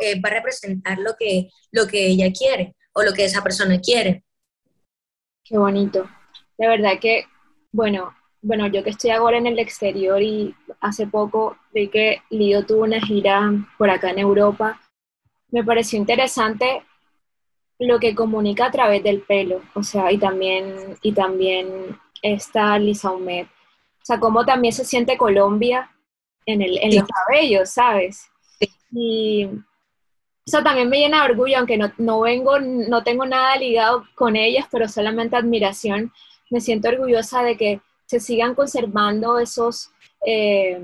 eh, 0.00 0.20
va 0.20 0.30
a 0.30 0.34
representar 0.34 0.98
lo 0.98 1.14
que, 1.18 1.50
lo 1.70 1.86
que 1.86 2.06
ella 2.06 2.32
quiere 2.32 2.74
o 2.94 3.02
lo 3.02 3.12
que 3.12 3.24
esa 3.24 3.42
persona 3.42 3.80
quiere. 3.80 4.24
Qué 5.44 5.58
bonito. 5.58 6.08
De 6.58 6.68
verdad 6.68 6.98
que, 7.00 7.26
bueno, 7.70 8.14
bueno, 8.40 8.66
yo 8.66 8.82
que 8.82 8.90
estoy 8.90 9.10
ahora 9.10 9.38
en 9.38 9.46
el 9.46 9.58
exterior 9.58 10.20
y 10.20 10.54
hace 10.80 11.06
poco 11.06 11.56
vi 11.72 11.88
que 11.88 12.22
Lido 12.30 12.64
tuvo 12.64 12.82
una 12.82 13.00
gira 13.00 13.52
por 13.78 13.88
acá 13.88 14.10
en 14.10 14.18
Europa, 14.18 14.80
me 15.50 15.62
pareció 15.62 15.98
interesante 15.98 16.84
lo 17.86 17.98
que 17.98 18.14
comunica 18.14 18.66
a 18.66 18.70
través 18.70 19.02
del 19.02 19.22
pelo, 19.22 19.62
o 19.74 19.82
sea, 19.82 20.12
y 20.12 20.18
también, 20.18 20.96
y 21.02 21.12
también 21.12 21.98
está 22.22 22.78
Lisa 22.78 23.10
Humet. 23.10 23.46
O 23.46 24.04
sea, 24.04 24.18
cómo 24.18 24.44
también 24.44 24.72
se 24.72 24.84
siente 24.84 25.16
Colombia 25.16 25.90
en, 26.46 26.62
el, 26.62 26.78
en 26.78 26.96
los 26.96 27.08
cabellos, 27.08 27.70
¿sabes? 27.70 28.28
Y 28.90 29.48
eso 30.44 30.62
también 30.62 30.88
me 30.88 30.98
llena 30.98 31.24
de 31.24 31.32
orgullo, 31.32 31.58
aunque 31.58 31.76
no, 31.76 31.92
no 31.98 32.20
vengo, 32.20 32.58
no 32.58 33.02
tengo 33.04 33.26
nada 33.26 33.56
ligado 33.56 34.04
con 34.14 34.36
ellas, 34.36 34.66
pero 34.70 34.88
solamente 34.88 35.36
admiración. 35.36 36.12
Me 36.50 36.60
siento 36.60 36.88
orgullosa 36.88 37.42
de 37.42 37.56
que 37.56 37.80
se 38.06 38.20
sigan 38.20 38.54
conservando 38.54 39.38
esos, 39.38 39.90
eh, 40.26 40.80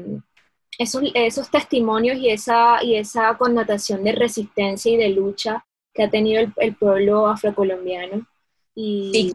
esos, 0.79 1.03
esos, 1.15 1.51
testimonios 1.51 2.17
y 2.19 2.31
esa, 2.31 2.83
y 2.83 2.95
esa 2.95 3.37
connotación 3.37 4.05
de 4.05 4.13
resistencia 4.13 4.93
y 4.93 4.97
de 4.97 5.11
lucha 5.11 5.65
que 5.95 6.03
ha 6.05 6.11
tenido 6.11 6.47
el, 6.57 6.77
pueblo 6.77 7.27
afrocolombiano. 7.27 8.27
Y, 8.75 9.11
sí. 9.13 9.33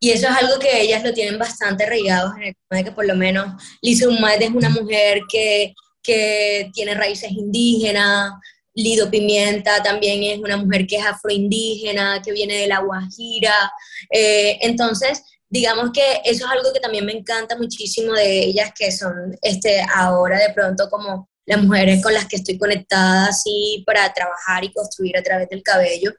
Y 0.00 0.10
eso 0.10 0.28
es 0.28 0.36
algo 0.36 0.58
que 0.60 0.80
ellas 0.80 1.02
lo 1.02 1.12
tienen 1.12 1.38
bastante 1.38 1.84
arraigados 1.84 2.36
en 2.36 2.42
el 2.44 2.54
tema 2.54 2.78
de 2.78 2.84
que 2.84 2.92
por 2.92 3.06
lo 3.06 3.16
menos 3.16 3.60
Lisa 3.82 4.08
Humed 4.08 4.42
es 4.42 4.50
una 4.50 4.68
mujer 4.68 5.22
que, 5.28 5.74
que 6.02 6.70
tiene 6.72 6.94
raíces 6.94 7.32
indígenas, 7.32 8.32
Lido 8.78 9.10
Pimienta 9.10 9.82
también 9.82 10.22
es 10.22 10.38
una 10.38 10.56
mujer 10.56 10.86
que 10.86 10.96
es 10.96 11.04
afroindígena, 11.04 12.22
que 12.22 12.32
viene 12.32 12.58
de 12.58 12.68
la 12.68 12.78
Guajira. 12.78 13.72
Eh, 14.08 14.58
entonces, 14.60 15.22
digamos 15.48 15.90
que 15.92 16.20
eso 16.24 16.46
es 16.46 16.50
algo 16.52 16.72
que 16.72 16.78
también 16.78 17.04
me 17.04 17.12
encanta 17.12 17.56
muchísimo 17.56 18.12
de 18.12 18.44
ellas, 18.44 18.70
que 18.78 18.92
son 18.92 19.36
este, 19.42 19.82
ahora 19.92 20.38
de 20.38 20.54
pronto 20.54 20.88
como 20.88 21.28
las 21.48 21.62
mujeres 21.62 22.02
con 22.02 22.12
las 22.12 22.26
que 22.26 22.36
estoy 22.36 22.58
conectada 22.58 23.28
así 23.28 23.82
para 23.86 24.12
trabajar 24.12 24.64
y 24.64 24.72
construir 24.72 25.16
a 25.16 25.22
través 25.22 25.48
del 25.48 25.62
cabello, 25.62 26.12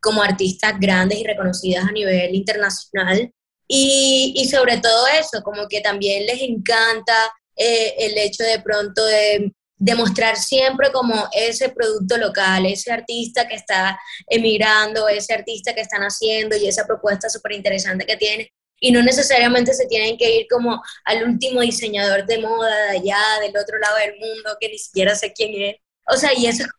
como 0.00 0.22
artistas 0.22 0.74
grandes 0.78 1.18
y 1.18 1.24
reconocidas 1.24 1.84
a 1.84 1.90
nivel 1.90 2.32
internacional. 2.36 3.32
Y, 3.66 4.32
y 4.36 4.48
sobre 4.48 4.78
todo 4.78 5.08
eso, 5.08 5.42
como 5.42 5.66
que 5.66 5.80
también 5.80 6.24
les 6.24 6.40
encanta 6.40 7.14
eh, 7.56 7.94
el 7.98 8.16
hecho 8.16 8.44
de 8.44 8.60
pronto 8.60 9.04
de 9.04 9.52
demostrar 9.76 10.36
siempre 10.36 10.92
como 10.92 11.28
ese 11.32 11.70
producto 11.70 12.16
local, 12.16 12.64
ese 12.66 12.92
artista 12.92 13.48
que 13.48 13.56
está 13.56 13.98
emigrando, 14.28 15.08
ese 15.08 15.34
artista 15.34 15.74
que 15.74 15.80
están 15.80 16.02
haciendo 16.02 16.56
y 16.56 16.68
esa 16.68 16.86
propuesta 16.86 17.28
súper 17.28 17.52
interesante 17.52 18.06
que 18.06 18.16
tiene. 18.16 18.52
Y 18.80 18.92
no 18.92 19.02
necesariamente 19.02 19.72
se 19.72 19.86
tienen 19.86 20.16
que 20.18 20.40
ir 20.40 20.46
como 20.50 20.82
al 21.04 21.24
último 21.24 21.60
diseñador 21.60 22.26
de 22.26 22.38
moda 22.38 22.76
de 22.90 22.98
allá, 22.98 23.18
del 23.40 23.56
otro 23.56 23.78
lado 23.78 23.96
del 23.96 24.18
mundo, 24.18 24.56
que 24.60 24.68
ni 24.68 24.78
siquiera 24.78 25.14
sé 25.14 25.32
quién 25.32 25.50
es. 25.62 25.76
O 26.06 26.16
sea, 26.16 26.30
y 26.36 26.46
eso 26.46 26.64
es 26.64 26.70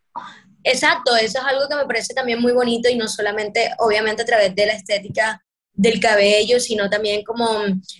exacto, 0.63 1.15
eso 1.15 1.39
es 1.39 1.45
algo 1.45 1.67
que 1.67 1.75
me 1.75 1.85
parece 1.85 2.13
también 2.13 2.39
muy 2.39 2.51
bonito 2.51 2.89
y 2.89 2.95
no 2.95 3.07
solamente, 3.07 3.71
obviamente, 3.79 4.23
a 4.23 4.25
través 4.25 4.53
de 4.55 4.65
la 4.65 4.73
estética 4.73 5.41
del 5.73 5.99
cabello, 5.99 6.59
sino 6.59 6.89
también 6.89 7.23
como 7.23 7.47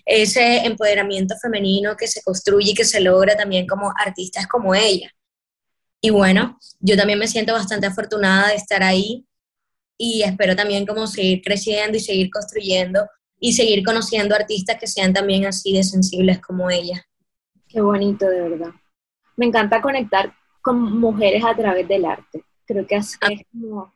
ese 0.06 0.66
empoderamiento 0.66 1.36
femenino 1.42 1.96
que 1.96 2.08
se 2.08 2.22
construye 2.24 2.72
y 2.72 2.75
que 2.75 2.84
se 2.84 3.00
logra 3.00 3.36
también 3.36 3.68
como 3.68 3.94
artistas 3.98 4.48
como 4.48 4.74
ella. 4.74 5.12
Y 6.01 6.10
bueno, 6.10 6.60
yo 6.80 6.98
también 6.98 7.20
me 7.20 7.27
siento 7.27 7.54
bastante 7.54 7.88
afortunada 7.88 8.50
de 8.50 8.56
estar 8.56 8.84
ahí 8.84 9.25
y 9.98 10.24
espero 10.24 10.56
también 10.56 10.86
como 10.86 11.08
seguir 11.08 11.42
creciendo 11.44 11.98
y 11.98 12.01
seguir 12.01 12.30
construyendo 12.32 13.08
y 13.39 13.53
seguir 13.53 13.84
conociendo 13.84 14.36
artistas 14.36 14.77
que 14.79 14.88
sean 14.88 15.13
también 15.13 15.46
así 15.46 15.74
de 15.74 15.84
sensibles 15.84 16.39
como 16.39 16.70
ella. 16.70 17.06
Qué 17.67 17.82
bonito, 17.82 18.27
de 18.27 18.50
verdad. 18.50 18.72
Me 19.36 19.46
encanta 19.46 19.82
conectar 19.82 20.34
con 20.62 21.00
mujeres 21.00 21.44
a 21.46 21.56
través 21.56 21.88
del 21.88 22.06
arte. 22.06 22.44
Creo 22.65 22.86
que 22.86 22.96
es, 22.96 23.17
ah. 23.22 23.29
como 23.51 23.91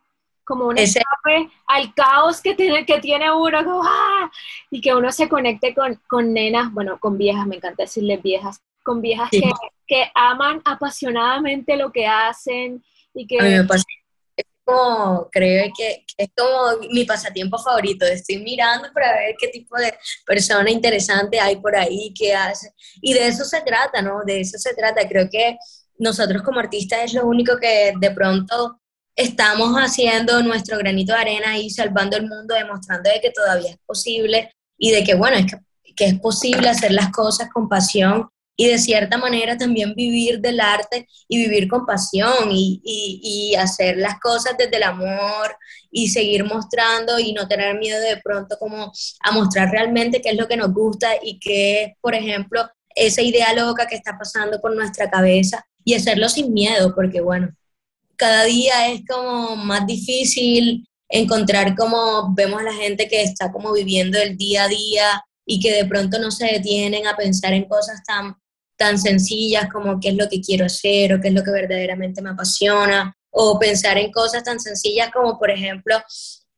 como 0.52 0.66
un 0.68 0.78
escape 0.78 1.50
al 1.68 1.94
caos 1.94 2.42
que 2.42 2.54
tiene, 2.56 2.86
que 2.86 3.00
tiene 3.00 3.32
uno, 3.32 3.64
como, 3.64 3.84
¡ah! 3.84 4.30
y 4.70 4.82
que 4.82 4.94
uno 4.94 5.12
se 5.12 5.30
conecte 5.30 5.74
con, 5.74 6.00
con, 6.08 6.34
nenas, 6.34 6.74
bueno, 6.74 7.00
con 7.00 7.18
viejas, 7.18 7.48
me 7.48 7.56
encanta 7.56 7.84
decirles 7.84 8.22
viejas, 8.22 8.62
con 8.84 9.02
viejas 9.02 9.30
que, 9.30 9.50
que, 9.88 10.12
aman 10.14 10.62
apasionadamente 10.66 11.78
lo 11.78 11.92
que 11.92 12.06
hacen 12.06 12.84
y 13.14 13.28
que... 13.28 13.40
A 13.40 13.44
mí 13.44 13.50
me 13.50 13.64
pasa, 13.64 13.86
es 13.88 14.01
como, 14.64 15.30
creo 15.32 15.72
que, 15.78 16.06
es 16.18 16.30
como 16.36 16.88
mi 16.92 17.06
pasatiempo 17.06 17.58
favorito, 17.58 18.06
estoy 18.06 18.38
mirando 18.38 18.90
para 18.94 19.14
ver 19.14 19.36
qué 19.40 19.48
tipo 19.48 19.78
de 19.78 19.94
persona 20.26 20.70
interesante 20.70 21.40
hay 21.40 21.58
por 21.58 21.76
ahí, 21.76 22.14
qué 22.18 22.34
hace, 22.36 22.74
y 23.02 23.14
de 23.14 23.28
eso 23.28 23.44
se 23.46 23.62
trata, 23.62 24.02
¿no? 24.02 24.22
De 24.26 24.42
eso 24.42 24.58
se 24.58 24.74
trata, 24.74 25.08
creo 25.08 25.30
que 25.30 25.58
nosotros 26.00 26.42
como 26.42 26.60
artistas 26.60 27.00
es 27.04 27.14
lo 27.14 27.28
único 27.28 27.58
que 27.58 27.94
de 28.00 28.12
pronto 28.12 28.82
estamos 29.16 29.76
haciendo 29.76 30.42
nuestro 30.42 30.78
granito 30.78 31.14
de 31.14 31.20
arena 31.20 31.58
y 31.58 31.70
salvando 31.70 32.18
el 32.18 32.28
mundo, 32.28 32.56
demostrando 32.56 33.10
de 33.10 33.22
que 33.22 33.32
todavía 33.32 33.72
es 33.72 33.80
posible 33.86 34.52
y 34.78 34.92
de 34.92 35.04
que, 35.04 35.14
bueno, 35.14 35.38
es 35.38 35.46
que, 35.96 36.06
es 36.06 36.20
posible 36.20 36.70
hacer 36.70 36.92
las 36.92 37.12
cosas 37.12 37.50
con 37.54 37.70
pasión 37.70 38.28
y 38.62 38.68
de 38.68 38.78
cierta 38.78 39.18
manera 39.18 39.58
también 39.58 39.96
vivir 39.96 40.40
del 40.40 40.60
arte 40.60 41.08
y 41.28 41.40
vivir 41.40 41.68
con 41.68 41.84
pasión 41.84 42.52
y, 42.52 42.80
y, 42.84 43.56
hacer 43.56 43.98
las 43.98 44.20
cosas 44.20 44.54
desde 44.56 44.78
el 44.78 44.84
amor 44.84 45.58
y 45.90 46.10
seguir 46.10 46.46
mostrando 46.46 47.18
y 47.18 47.34
no 47.34 47.48
tener 47.48 47.76
miedo 47.80 48.00
de 48.00 48.22
pronto 48.24 48.58
como 48.60 48.92
a 49.22 49.32
mostrar 49.32 49.72
realmente 49.72 50.22
qué 50.22 50.30
es 50.30 50.38
lo 50.38 50.48
que 50.48 50.58
nos 50.58 50.72
gusta 50.72 51.10
y 51.24 51.40
qué 51.40 51.84
es, 51.84 51.92
por 52.02 52.14
ejemplo, 52.14 52.70
esa 52.94 53.24
idea 53.24 53.52
loca 53.54 53.88
que 53.88 53.96
está 53.96 54.16
pasando 54.16 54.62
por 54.62 54.76
nuestra 54.76 55.10
cabeza 55.10 55.66
y 55.84 55.96
hacerlo 55.96 56.30
sin 56.30 56.54
miedo, 56.54 56.94
porque 56.94 57.20
bueno, 57.20 57.50
cada 58.16 58.44
día 58.44 58.90
es 58.90 59.02
como 59.10 59.56
más 59.56 59.88
difícil 59.88 60.88
encontrar 61.10 61.76
como 61.76 62.32
vemos 62.36 62.62
a 62.62 62.66
la 62.66 62.76
gente 62.76 63.08
que 63.08 63.24
está 63.24 63.52
como 63.52 63.74
viviendo 63.74 64.20
el 64.20 64.38
día 64.38 64.66
a 64.66 64.68
día 64.68 65.26
y 65.48 65.60
que 65.60 65.74
de 65.74 65.86
pronto 65.86 66.20
no 66.20 66.30
se 66.30 66.46
detienen 66.46 67.08
a 67.08 67.18
pensar 67.18 67.54
en 67.54 67.68
cosas 67.68 68.04
tan, 68.06 68.36
tan 68.82 68.98
sencillas 68.98 69.70
como 69.72 70.00
qué 70.00 70.10
es 70.10 70.16
lo 70.16 70.28
que 70.28 70.42
quiero 70.42 70.66
hacer 70.66 71.14
o 71.14 71.22
qué 71.22 71.28
es 71.28 71.36
lo 71.36 71.44
que 71.44 71.52
verdaderamente 71.52 72.20
me 72.20 72.32
apasiona 72.32 73.16
o 73.30 73.60
pensar 73.60 74.00
en 74.00 74.12
cosas 74.12 74.44
tan 74.44 74.60
sencillas 74.60 75.12
como 75.12 75.38
por 75.38 75.52
ejemplo 75.52 76.02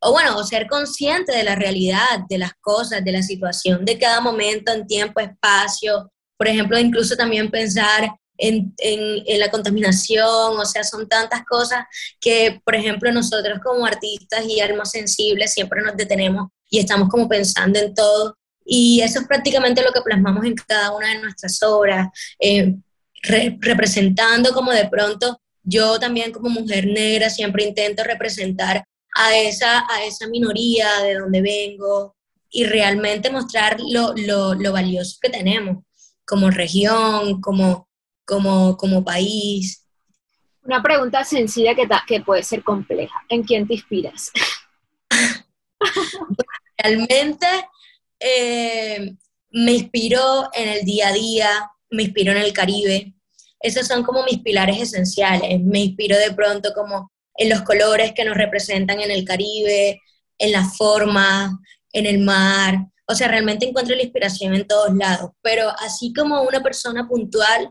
o 0.00 0.12
bueno, 0.12 0.36
o 0.38 0.44
ser 0.44 0.66
consciente 0.66 1.32
de 1.32 1.44
la 1.44 1.54
realidad, 1.54 2.20
de 2.28 2.38
las 2.38 2.52
cosas, 2.60 3.04
de 3.04 3.12
la 3.12 3.22
situación 3.22 3.84
de 3.84 3.98
cada 3.98 4.20
momento 4.20 4.72
en 4.72 4.86
tiempo, 4.86 5.20
espacio. 5.20 6.10
Por 6.36 6.48
ejemplo, 6.48 6.78
incluso 6.78 7.16
también 7.16 7.50
pensar 7.50 8.10
en, 8.36 8.74
en, 8.78 9.40
la 9.40 9.50
contaminación, 9.50 10.58
o 10.58 10.64
sea, 10.66 10.84
son 10.84 11.08
tantas 11.08 11.42
cosas 11.44 11.84
que, 12.20 12.60
por 12.64 12.74
ejemplo, 12.74 13.10
nosotros 13.12 13.60
como 13.64 13.86
artistas 13.86 14.44
y 14.46 14.60
almas 14.60 14.90
sensibles 14.90 15.54
siempre 15.54 15.80
nos 15.82 15.96
detenemos 15.96 16.48
y 16.68 16.80
estamos 16.80 17.08
como 17.08 17.28
pensando 17.28 17.78
en 17.78 17.94
todo. 17.94 18.36
Y 18.64 19.00
eso 19.02 19.20
es 19.20 19.26
prácticamente 19.26 19.82
lo 19.82 19.92
que 19.92 20.00
plasmamos 20.00 20.44
en 20.44 20.54
cada 20.54 20.92
una 20.92 21.08
de 21.08 21.20
nuestras 21.20 21.62
obras, 21.62 22.08
eh, 22.38 22.74
representando 23.22 24.52
como 24.52 24.72
de 24.72 24.88
pronto, 24.88 25.40
yo 25.62 25.98
también 25.98 26.32
como 26.32 26.50
mujer 26.50 26.86
negra 26.86 27.30
siempre 27.30 27.64
intento 27.64 28.04
representar 28.04 28.84
a 29.16 29.36
esa, 29.36 29.86
a 29.90 30.04
esa 30.04 30.26
minoría 30.28 31.00
de 31.00 31.14
donde 31.14 31.40
vengo 31.40 32.16
y 32.50 32.64
realmente 32.64 33.30
mostrar 33.30 33.78
lo, 33.80 34.14
lo, 34.16 34.54
lo 34.54 34.72
valioso 34.72 35.18
que 35.20 35.30
tenemos 35.30 35.84
como 36.24 36.50
región, 36.50 37.40
como, 37.40 37.88
como, 38.24 38.76
como 38.76 39.04
país? 39.04 39.86
Una 40.62 40.82
pregunta 40.82 41.24
sencilla 41.24 41.74
que, 41.74 41.86
que 42.06 42.20
puede 42.20 42.42
ser 42.42 42.62
compleja. 42.62 43.22
¿En 43.28 43.42
quién 43.42 43.66
te 43.66 43.74
inspiras? 43.74 44.30
Realmente 46.78 47.46
eh, 48.26 49.14
me 49.50 49.72
inspiro 49.72 50.48
en 50.54 50.68
el 50.70 50.84
día 50.84 51.08
a 51.08 51.12
día, 51.12 51.70
me 51.90 52.04
inspiro 52.04 52.32
en 52.32 52.38
el 52.38 52.52
Caribe. 52.54 53.14
Esos 53.60 53.86
son 53.86 54.02
como 54.02 54.24
mis 54.24 54.40
pilares 54.40 54.80
esenciales. 54.80 55.60
Me 55.60 55.80
inspiro 55.80 56.16
de 56.16 56.32
pronto 56.32 56.72
como 56.74 57.12
en 57.36 57.50
los 57.50 57.62
colores 57.62 58.12
que 58.12 58.24
nos 58.24 58.36
representan 58.36 59.00
en 59.00 59.10
el 59.10 59.24
Caribe, 59.24 60.00
en 60.38 60.52
la 60.52 60.64
forma, 60.64 61.60
en 61.92 62.06
el 62.06 62.18
mar. 62.18 62.86
O 63.06 63.14
sea, 63.14 63.28
realmente 63.28 63.68
encuentro 63.68 63.94
la 63.94 64.02
inspiración 64.02 64.54
en 64.54 64.66
todos 64.66 64.94
lados. 64.94 65.32
Pero 65.42 65.68
así 65.78 66.12
como 66.14 66.42
una 66.42 66.62
persona 66.62 67.06
puntual, 67.06 67.70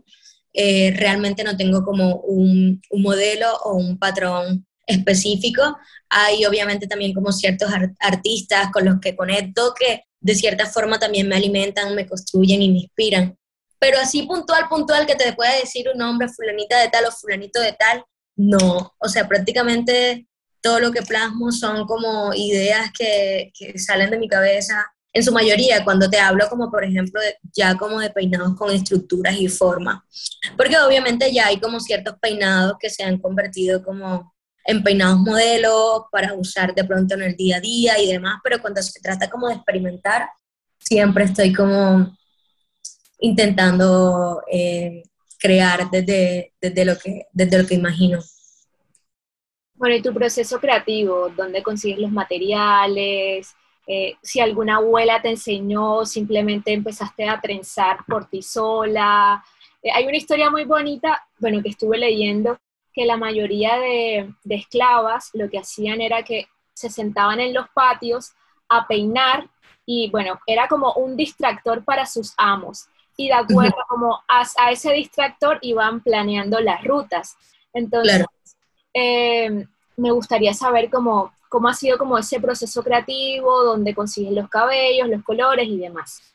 eh, 0.52 0.94
realmente 0.96 1.42
no 1.42 1.56
tengo 1.56 1.84
como 1.84 2.20
un, 2.20 2.80
modelo 2.92 3.56
o 3.64 3.74
un 3.74 3.98
patrón 3.98 4.66
específico. 4.86 5.76
Hay 6.08 6.44
obviamente 6.44 6.86
también 6.86 7.12
como 7.12 7.32
ciertos 7.32 7.70
artistas 7.98 8.70
con 8.72 8.84
los 8.84 9.00
que 9.00 9.16
conecto 9.16 9.74
que 9.78 10.04
de 10.24 10.34
cierta 10.34 10.64
forma 10.64 10.98
también 10.98 11.28
me 11.28 11.36
alimentan, 11.36 11.94
me 11.94 12.06
construyen 12.06 12.62
y 12.62 12.70
me 12.70 12.78
inspiran. 12.78 13.38
Pero 13.78 13.98
así 13.98 14.22
puntual, 14.22 14.68
puntual, 14.70 15.06
que 15.06 15.14
te 15.14 15.34
pueda 15.34 15.54
decir 15.56 15.86
un 15.92 15.98
nombre, 15.98 16.28
fulanita 16.28 16.80
de 16.80 16.88
tal 16.88 17.04
o 17.04 17.12
fulanito 17.12 17.60
de 17.60 17.74
tal, 17.74 18.02
no. 18.34 18.94
O 18.98 19.08
sea, 19.08 19.28
prácticamente 19.28 20.26
todo 20.62 20.80
lo 20.80 20.92
que 20.92 21.02
plasmo 21.02 21.52
son 21.52 21.86
como 21.86 22.32
ideas 22.32 22.90
que, 22.98 23.52
que 23.52 23.78
salen 23.78 24.10
de 24.10 24.18
mi 24.18 24.26
cabeza 24.26 24.90
en 25.12 25.22
su 25.22 25.30
mayoría 25.30 25.84
cuando 25.84 26.08
te 26.08 26.18
hablo 26.18 26.48
como 26.48 26.70
por 26.70 26.84
ejemplo 26.84 27.20
ya 27.54 27.76
como 27.76 28.00
de 28.00 28.10
peinados 28.10 28.56
con 28.56 28.70
estructuras 28.70 29.36
y 29.36 29.48
formas, 29.48 30.00
porque 30.56 30.76
obviamente 30.78 31.32
ya 31.32 31.48
hay 31.48 31.60
como 31.60 31.78
ciertos 31.80 32.16
peinados 32.18 32.76
que 32.80 32.90
se 32.90 33.04
han 33.04 33.18
convertido 33.18 33.84
como 33.84 34.33
en 34.64 34.82
peinados 34.82 35.20
modelos 35.20 36.04
para 36.10 36.34
usar 36.34 36.74
de 36.74 36.84
pronto 36.84 37.14
en 37.14 37.22
el 37.22 37.36
día 37.36 37.58
a 37.58 37.60
día 37.60 37.98
y 38.00 38.10
demás, 38.10 38.40
pero 38.42 38.60
cuando 38.60 38.82
se 38.82 39.00
trata 39.00 39.28
como 39.28 39.48
de 39.48 39.54
experimentar, 39.54 40.28
siempre 40.78 41.24
estoy 41.24 41.52
como 41.52 42.16
intentando 43.18 44.42
eh, 44.50 45.02
crear 45.38 45.90
desde, 45.90 46.52
desde, 46.60 46.84
lo 46.84 46.96
que, 46.98 47.26
desde 47.32 47.62
lo 47.62 47.66
que 47.66 47.74
imagino. 47.74 48.20
Bueno, 49.74 49.96
y 49.96 50.02
tu 50.02 50.14
proceso 50.14 50.60
creativo, 50.60 51.28
¿dónde 51.36 51.62
consigues 51.62 51.98
los 51.98 52.12
materiales? 52.12 53.54
Eh, 53.86 54.14
si 54.22 54.40
alguna 54.40 54.76
abuela 54.76 55.20
te 55.20 55.28
enseñó, 55.30 56.06
simplemente 56.06 56.72
empezaste 56.72 57.28
a 57.28 57.40
trenzar 57.40 57.98
por 58.06 58.26
ti 58.28 58.40
sola. 58.40 59.44
Eh, 59.82 59.90
hay 59.92 60.06
una 60.06 60.16
historia 60.16 60.50
muy 60.50 60.64
bonita, 60.64 61.26
bueno, 61.38 61.62
que 61.62 61.68
estuve 61.70 61.98
leyendo, 61.98 62.58
que 62.94 63.04
la 63.04 63.16
mayoría 63.16 63.76
de, 63.78 64.32
esclavas 64.48 65.30
lo 65.34 65.50
que 65.50 65.58
hacían 65.58 66.00
era 66.00 66.22
que 66.22 66.46
se 66.72 66.88
sentaban 66.88 67.40
en 67.40 67.52
los 67.52 67.68
patios 67.70 68.32
a 68.68 68.86
peinar 68.86 69.50
y 69.84 70.10
bueno, 70.10 70.40
era 70.46 70.68
como 70.68 70.92
un 70.94 71.16
distractor 71.16 71.84
para 71.84 72.06
sus 72.06 72.32
amos. 72.38 72.86
Y 73.16 73.28
de 73.28 73.34
acuerdo 73.34 73.76
como 73.88 74.22
a, 74.26 74.70
ese 74.70 74.92
distractor 74.92 75.58
iban 75.60 76.00
planeando 76.00 76.58
las 76.60 76.82
rutas. 76.82 77.36
Entonces, 77.72 78.24
eh, 78.92 79.66
me 79.96 80.10
gustaría 80.10 80.54
saber 80.54 80.90
cómo, 80.90 81.32
cómo 81.48 81.68
ha 81.68 81.74
sido 81.74 81.98
como 81.98 82.16
ese 82.16 82.40
proceso 82.40 82.82
creativo, 82.82 83.62
dónde 83.62 83.94
consigues 83.94 84.32
los 84.32 84.48
cabellos, 84.48 85.08
los 85.08 85.22
colores 85.22 85.68
y 85.68 85.78
demás. 85.78 86.33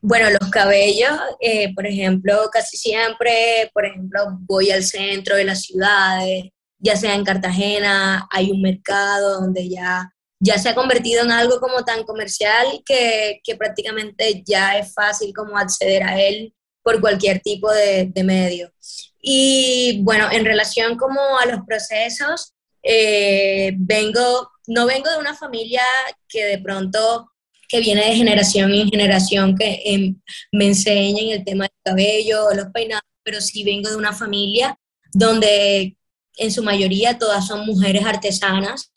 Bueno, 0.00 0.30
los 0.30 0.50
cabellos, 0.50 1.12
eh, 1.40 1.74
por 1.74 1.86
ejemplo, 1.86 2.48
casi 2.52 2.76
siempre, 2.76 3.70
por 3.74 3.84
ejemplo, 3.84 4.38
voy 4.40 4.70
al 4.70 4.84
centro 4.84 5.36
de 5.36 5.44
las 5.44 5.62
ciudades, 5.62 6.44
ya 6.78 6.96
sea 6.96 7.14
en 7.14 7.24
Cartagena, 7.24 8.26
hay 8.30 8.50
un 8.50 8.62
mercado 8.62 9.40
donde 9.40 9.68
ya, 9.68 10.10
ya 10.38 10.58
se 10.58 10.70
ha 10.70 10.74
convertido 10.74 11.22
en 11.22 11.30
algo 11.30 11.60
como 11.60 11.84
tan 11.84 12.04
comercial 12.04 12.82
que, 12.84 13.40
que 13.44 13.56
prácticamente 13.56 14.42
ya 14.46 14.78
es 14.78 14.92
fácil 14.94 15.32
como 15.34 15.58
acceder 15.58 16.02
a 16.02 16.20
él 16.20 16.54
por 16.82 17.00
cualquier 17.00 17.40
tipo 17.40 17.70
de, 17.70 18.06
de 18.06 18.24
medio. 18.24 18.72
Y 19.20 20.00
bueno, 20.02 20.28
en 20.32 20.44
relación 20.44 20.96
como 20.96 21.20
a 21.38 21.46
los 21.46 21.60
procesos, 21.66 22.54
eh, 22.82 23.74
vengo, 23.76 24.50
no 24.66 24.86
vengo 24.86 25.10
de 25.10 25.18
una 25.18 25.34
familia 25.34 25.82
que 26.28 26.44
de 26.44 26.58
pronto 26.58 27.29
que 27.70 27.80
viene 27.80 28.04
de 28.04 28.16
generación 28.16 28.74
en 28.74 28.90
generación 28.90 29.56
que 29.56 29.80
em, 29.84 30.20
me 30.50 30.66
enseñen 30.66 31.30
el 31.30 31.44
tema 31.44 31.64
del 31.64 31.72
cabello, 31.84 32.48
los 32.54 32.66
peinados, 32.74 33.04
pero 33.22 33.40
sí 33.40 33.62
vengo 33.62 33.88
de 33.88 33.96
una 33.96 34.12
familia 34.12 34.76
donde 35.12 35.96
en 36.36 36.50
su 36.50 36.62
mayoría 36.62 37.16
todas 37.16 37.46
son 37.46 37.64
mujeres 37.64 38.04
artesanas. 38.04 38.90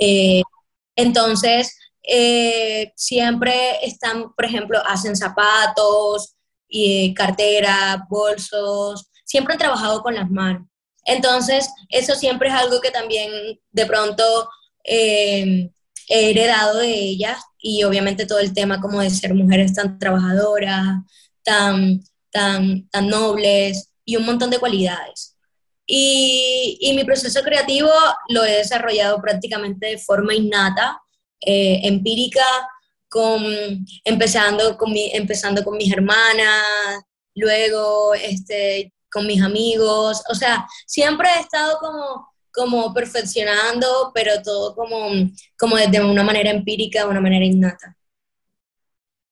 Eh, 0.00 0.42
entonces, 0.96 1.74
eh, 2.02 2.92
siempre 2.94 3.52
están, 3.82 4.34
por 4.34 4.44
ejemplo, 4.44 4.78
hacen 4.86 5.16
zapatos, 5.16 6.36
y 6.70 7.12
carteras, 7.14 7.98
bolsos, 8.08 9.10
siempre 9.24 9.54
han 9.54 9.58
trabajado 9.58 10.02
con 10.02 10.14
las 10.14 10.30
manos. 10.30 10.66
Entonces, 11.04 11.68
eso 11.88 12.14
siempre 12.14 12.48
es 12.48 12.54
algo 12.54 12.80
que 12.80 12.90
también 12.90 13.60
de 13.70 13.86
pronto 13.86 14.48
eh, 14.84 15.70
he 16.10 16.30
heredado 16.30 16.78
de 16.78 16.92
ellas 16.92 17.42
y 17.58 17.84
obviamente 17.84 18.26
todo 18.26 18.40
el 18.40 18.52
tema 18.52 18.80
como 18.80 19.00
de 19.00 19.10
ser 19.10 19.32
mujeres 19.32 19.74
tan 19.74 19.98
trabajadoras, 19.98 20.98
tan, 21.42 22.02
tan, 22.30 22.88
tan 22.90 23.08
nobles 23.08 23.92
y 24.04 24.16
un 24.16 24.26
montón 24.26 24.50
de 24.50 24.58
cualidades. 24.58 25.36
Y, 25.86 26.78
y 26.80 26.92
mi 26.94 27.04
proceso 27.04 27.42
creativo 27.42 27.90
lo 28.28 28.44
he 28.44 28.56
desarrollado 28.58 29.20
prácticamente 29.22 29.86
de 29.86 29.98
forma 29.98 30.34
innata, 30.34 31.00
eh, 31.40 31.80
empírica, 31.84 32.44
con, 33.08 33.44
empezando, 34.04 34.76
con 34.76 34.92
mi, 34.92 35.10
empezando 35.12 35.64
con 35.64 35.76
mis 35.76 35.92
hermanas, 35.92 36.64
luego 37.34 38.14
este, 38.14 38.92
con 39.10 39.26
mis 39.26 39.42
amigos, 39.42 40.22
o 40.28 40.34
sea, 40.34 40.66
siempre 40.86 41.28
he 41.36 41.40
estado 41.40 41.78
como, 41.78 42.29
como 42.52 42.92
perfeccionando, 42.92 44.10
pero 44.14 44.42
todo 44.42 44.74
como, 44.74 45.10
como 45.58 45.76
de 45.76 46.00
una 46.00 46.22
manera 46.22 46.50
empírica, 46.50 47.04
de 47.04 47.10
una 47.10 47.20
manera 47.20 47.44
innata. 47.44 47.96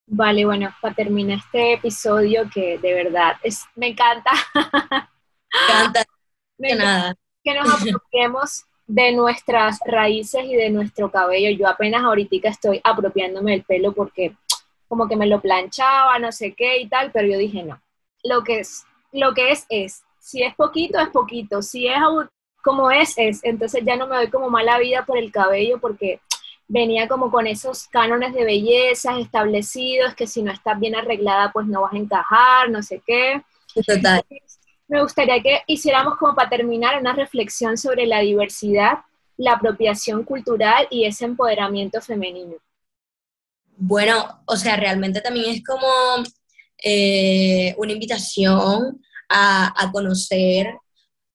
Vale, 0.06 0.44
bueno, 0.44 0.74
para 0.80 0.94
terminar 0.94 1.38
este 1.38 1.74
episodio 1.74 2.48
que 2.52 2.78
de 2.78 2.94
verdad 2.94 3.36
es, 3.42 3.64
me 3.74 3.88
encanta. 3.88 4.32
Me 4.54 5.64
encanta. 5.64 6.04
me 6.58 6.74
nada. 6.74 7.14
Que 7.44 7.54
nos 7.54 7.68
apropiemos 7.82 8.64
de 8.86 9.12
nuestras 9.12 9.78
raíces 9.84 10.44
y 10.44 10.56
de 10.56 10.70
nuestro 10.70 11.10
cabello. 11.10 11.50
Yo 11.50 11.68
apenas 11.68 12.02
ahorita 12.02 12.48
estoy 12.48 12.80
apropiándome 12.82 13.52
del 13.52 13.64
pelo 13.64 13.92
porque 13.92 14.34
como 14.88 15.06
que 15.06 15.16
me 15.16 15.26
lo 15.26 15.42
planchaba, 15.42 16.18
no 16.18 16.32
sé 16.32 16.54
qué 16.54 16.78
y 16.78 16.88
tal, 16.88 17.12
pero 17.12 17.28
yo 17.28 17.36
dije 17.36 17.62
no. 17.62 17.80
Lo 18.24 18.42
que 18.42 18.60
es 18.60 18.86
lo 19.12 19.34
que 19.34 19.50
es, 19.52 19.66
es. 19.68 20.02
Si 20.18 20.42
es 20.42 20.54
poquito, 20.54 20.98
es 20.98 21.08
poquito. 21.08 21.62
Si 21.62 21.86
es 21.86 21.98
como 22.62 22.90
es, 22.90 23.14
es. 23.16 23.40
Entonces 23.44 23.82
ya 23.84 23.96
no 23.96 24.06
me 24.06 24.16
doy 24.16 24.28
como 24.28 24.50
mala 24.50 24.78
vida 24.78 25.04
por 25.04 25.18
el 25.18 25.32
cabello 25.32 25.78
porque 25.80 26.20
venía 26.66 27.08
como 27.08 27.30
con 27.30 27.46
esos 27.46 27.88
cánones 27.88 28.34
de 28.34 28.44
belleza 28.44 29.18
establecidos, 29.18 30.14
que 30.14 30.26
si 30.26 30.42
no 30.42 30.52
estás 30.52 30.78
bien 30.78 30.94
arreglada, 30.94 31.50
pues 31.52 31.66
no 31.66 31.82
vas 31.82 31.94
a 31.94 31.98
encajar, 31.98 32.70
no 32.70 32.82
sé 32.82 33.02
qué. 33.06 33.42
Total. 33.86 34.22
Me 34.88 35.02
gustaría 35.02 35.42
que 35.42 35.62
hiciéramos 35.66 36.16
como 36.16 36.34
para 36.34 36.48
terminar 36.48 36.98
una 36.98 37.12
reflexión 37.12 37.76
sobre 37.76 38.06
la 38.06 38.20
diversidad, 38.20 39.00
la 39.36 39.52
apropiación 39.52 40.24
cultural 40.24 40.86
y 40.90 41.04
ese 41.04 41.26
empoderamiento 41.26 42.00
femenino. 42.00 42.54
Bueno, 43.76 44.42
o 44.46 44.56
sea, 44.56 44.76
realmente 44.76 45.20
también 45.20 45.54
es 45.54 45.64
como 45.64 45.86
eh, 46.82 47.74
una 47.78 47.92
invitación 47.92 49.00
a, 49.28 49.90
conocer, 49.92 50.74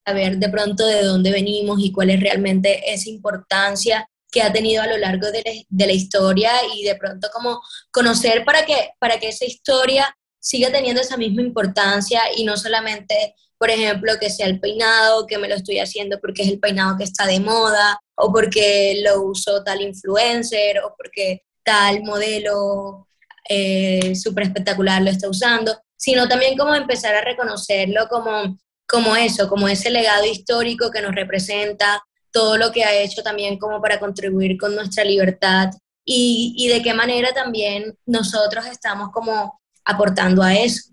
a 0.05 0.13
ver 0.13 0.37
de 0.37 0.49
pronto 0.49 0.85
de 0.85 1.03
dónde 1.03 1.31
venimos 1.31 1.79
y 1.79 1.91
cuál 1.91 2.09
es 2.09 2.19
realmente 2.19 2.93
esa 2.93 3.09
importancia 3.09 4.07
que 4.31 4.41
ha 4.41 4.51
tenido 4.51 4.81
a 4.81 4.87
lo 4.87 4.97
largo 4.97 5.27
de 5.31 5.65
la, 5.69 5.93
historia 5.93 6.51
y 6.75 6.83
de 6.83 6.95
pronto 6.95 7.29
como 7.31 7.61
conocer 7.91 8.43
para 8.43 8.65
que, 8.65 8.89
para 8.99 9.19
que 9.19 9.29
esa 9.29 9.45
historia 9.45 10.13
siga 10.39 10.71
teniendo 10.71 11.01
esa 11.01 11.17
misma 11.17 11.43
importancia 11.43 12.21
y 12.35 12.43
no 12.43 12.57
solamente, 12.57 13.35
por 13.59 13.69
ejemplo, 13.69 14.13
que 14.19 14.31
sea 14.31 14.47
el 14.47 14.59
peinado, 14.59 15.27
que 15.27 15.37
me 15.37 15.47
lo 15.47 15.55
estoy 15.55 15.79
haciendo 15.79 16.19
porque 16.19 16.41
es 16.41 16.49
el 16.49 16.59
peinado 16.59 16.97
que 16.97 17.03
está 17.03 17.27
de 17.27 17.39
moda 17.39 17.99
o 18.15 18.33
porque 18.33 19.01
lo 19.05 19.21
usó 19.21 19.63
tal 19.63 19.81
influencer 19.81 20.79
o 20.79 20.95
porque 20.97 21.43
tal 21.63 22.03
modelo 22.03 23.07
eh, 23.47 24.15
súper 24.15 24.45
espectacular 24.45 25.01
lo 25.01 25.11
está 25.11 25.29
usando, 25.29 25.79
sino 25.95 26.27
también 26.27 26.57
como 26.57 26.73
empezar 26.73 27.13
a 27.13 27.21
reconocerlo 27.21 28.07
como, 28.09 28.57
como 28.93 29.15
eso, 29.15 29.49
como 29.49 29.67
ese 29.67 29.89
legado 29.89 30.23
histórico 30.23 30.91
que 30.91 31.01
nos 31.01 31.15
representa, 31.15 31.99
todo 32.31 32.57
lo 32.57 32.71
que 32.71 32.83
ha 32.83 32.93
hecho 33.01 33.23
también 33.23 33.57
como 33.57 33.81
para 33.81 33.99
contribuir 33.99 34.55
con 34.55 34.75
nuestra 34.75 35.03
libertad 35.03 35.71
y, 36.05 36.53
y 36.55 36.67
de 36.67 36.83
qué 36.83 36.93
manera 36.93 37.33
también 37.33 37.97
nosotros 38.05 38.67
estamos 38.67 39.09
como 39.11 39.59
aportando 39.83 40.43
a 40.43 40.53
eso. 40.53 40.91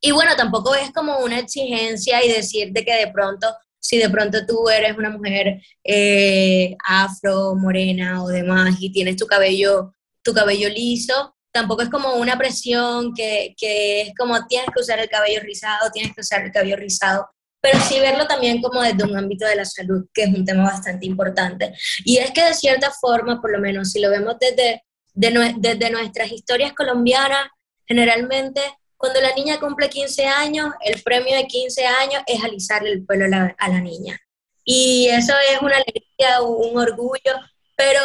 Y 0.00 0.12
bueno, 0.12 0.34
tampoco 0.34 0.74
es 0.74 0.92
como 0.92 1.18
una 1.18 1.40
exigencia 1.40 2.24
y 2.24 2.32
decirte 2.32 2.86
que 2.86 2.94
de 2.94 3.12
pronto, 3.12 3.54
si 3.78 3.98
de 3.98 4.08
pronto 4.08 4.46
tú 4.46 4.70
eres 4.70 4.96
una 4.96 5.10
mujer 5.10 5.60
eh, 5.84 6.74
afro, 6.86 7.54
morena 7.54 8.24
o 8.24 8.28
demás 8.28 8.76
y 8.80 8.92
tienes 8.92 9.16
tu 9.16 9.26
cabello, 9.26 9.92
tu 10.22 10.32
cabello 10.32 10.70
liso, 10.70 11.36
tampoco 11.52 11.82
es 11.82 11.88
como 11.88 12.14
una 12.14 12.38
presión 12.38 13.12
que, 13.14 13.54
que, 13.56 14.02
es 14.02 14.14
como 14.16 14.46
tienes 14.46 14.68
que 14.74 14.80
usar 14.80 14.98
el 14.98 15.08
cabello 15.08 15.40
rizado, 15.40 15.90
tienes 15.92 16.14
que 16.14 16.20
usar 16.20 16.42
el 16.42 16.52
cabello 16.52 16.76
rizado, 16.76 17.28
pero 17.60 17.78
sí 17.80 18.00
verlo 18.00 18.26
también 18.26 18.62
como 18.62 18.82
desde 18.82 19.04
un 19.04 19.16
ámbito 19.16 19.46
de 19.46 19.56
la 19.56 19.64
salud, 19.64 20.06
que 20.14 20.22
es 20.22 20.28
un 20.28 20.44
tema 20.44 20.64
bastante 20.64 21.06
importante. 21.06 21.74
Y 22.04 22.18
es 22.18 22.30
que 22.30 22.44
de 22.44 22.54
cierta 22.54 22.90
forma, 22.90 23.40
por 23.40 23.52
lo 23.52 23.58
menos 23.58 23.92
si 23.92 24.00
lo 24.00 24.10
vemos 24.10 24.36
desde, 24.40 24.82
desde 25.14 25.90
nuestras 25.90 26.32
historias 26.32 26.72
colombianas, 26.72 27.48
generalmente 27.86 28.62
cuando 28.96 29.20
la 29.20 29.34
niña 29.34 29.58
cumple 29.58 29.88
15 29.88 30.26
años, 30.26 30.72
el 30.84 31.02
premio 31.02 31.34
de 31.34 31.46
15 31.46 31.86
años 31.86 32.22
es 32.26 32.44
alisarle 32.44 32.90
el 32.90 33.06
pelo 33.06 33.24
a 33.24 33.28
la, 33.28 33.56
a 33.58 33.68
la 33.68 33.80
niña. 33.80 34.18
Y 34.62 35.08
eso 35.08 35.32
es 35.50 35.60
una 35.62 35.76
alegría, 35.76 36.42
un 36.42 36.78
orgullo, 36.78 37.32
pero 37.76 38.00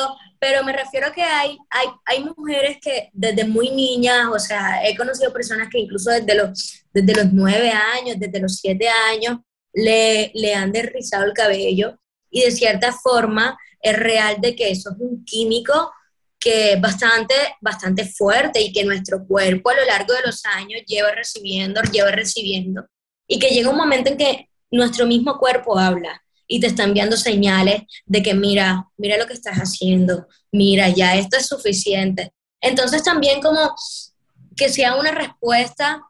pero 0.48 0.64
me 0.64 0.74
refiero 0.74 1.08
a 1.08 1.12
que 1.12 1.24
hay, 1.24 1.58
hay, 1.72 1.88
hay 2.06 2.24
mujeres 2.24 2.78
que 2.80 3.10
desde 3.14 3.46
muy 3.46 3.72
niñas, 3.72 4.28
o 4.32 4.38
sea, 4.38 4.88
he 4.88 4.96
conocido 4.96 5.34
personas 5.34 5.70
que 5.72 5.80
incluso 5.80 6.12
desde 6.12 6.36
los, 6.36 6.86
desde 6.94 7.16
los 7.16 7.34
nueve 7.34 7.72
años, 7.72 8.18
desde 8.20 8.40
los 8.40 8.58
siete 8.58 8.88
años, 8.88 9.40
le, 9.74 10.32
le 10.36 10.54
han 10.54 10.72
derrizado 10.72 11.26
el 11.26 11.34
cabello 11.34 12.00
y 12.30 12.42
de 12.42 12.52
cierta 12.52 12.94
forma 12.94 13.58
es 13.82 13.98
real 13.98 14.36
de 14.40 14.56
que 14.56 14.70
eso 14.70 14.92
es 14.92 14.98
un 15.00 15.26
químico 15.26 15.92
que 16.40 16.74
es 16.74 16.80
bastante, 16.80 17.34
bastante 17.60 18.06
fuerte 18.06 18.62
y 18.62 18.72
que 18.72 18.86
nuestro 18.86 19.26
cuerpo 19.26 19.72
a 19.72 19.78
lo 19.78 19.86
largo 19.86 20.14
de 20.14 20.28
los 20.28 20.46
años 20.46 20.84
lleva 20.86 21.10
recibiendo, 21.10 21.82
lleva 21.92 22.12
recibiendo 22.12 22.86
y 23.28 23.40
que 23.40 23.50
llega 23.50 23.72
un 23.72 23.78
momento 23.78 24.12
en 24.12 24.18
que 24.18 24.50
nuestro 24.70 25.08
mismo 25.08 25.40
cuerpo 25.40 25.80
habla 25.80 26.22
y 26.48 26.60
te 26.60 26.68
está 26.68 26.84
enviando 26.84 27.18
señales 27.18 27.84
de 28.06 28.24
que 28.24 28.34
mira, 28.34 28.88
mira 28.98 29.18
lo 29.18 29.28
que 29.28 29.34
estás 29.34 29.58
haciendo, 29.58 30.28
mira, 30.52 30.90
ya 30.90 31.16
esto 31.16 31.38
es 31.38 31.48
suficiente. 31.48 32.34
Entonces 32.62 33.04
también 33.04 33.42
como 33.42 33.74
que 34.56 34.70
sea 34.70 34.96
una 34.96 35.12
respuesta 35.12 36.02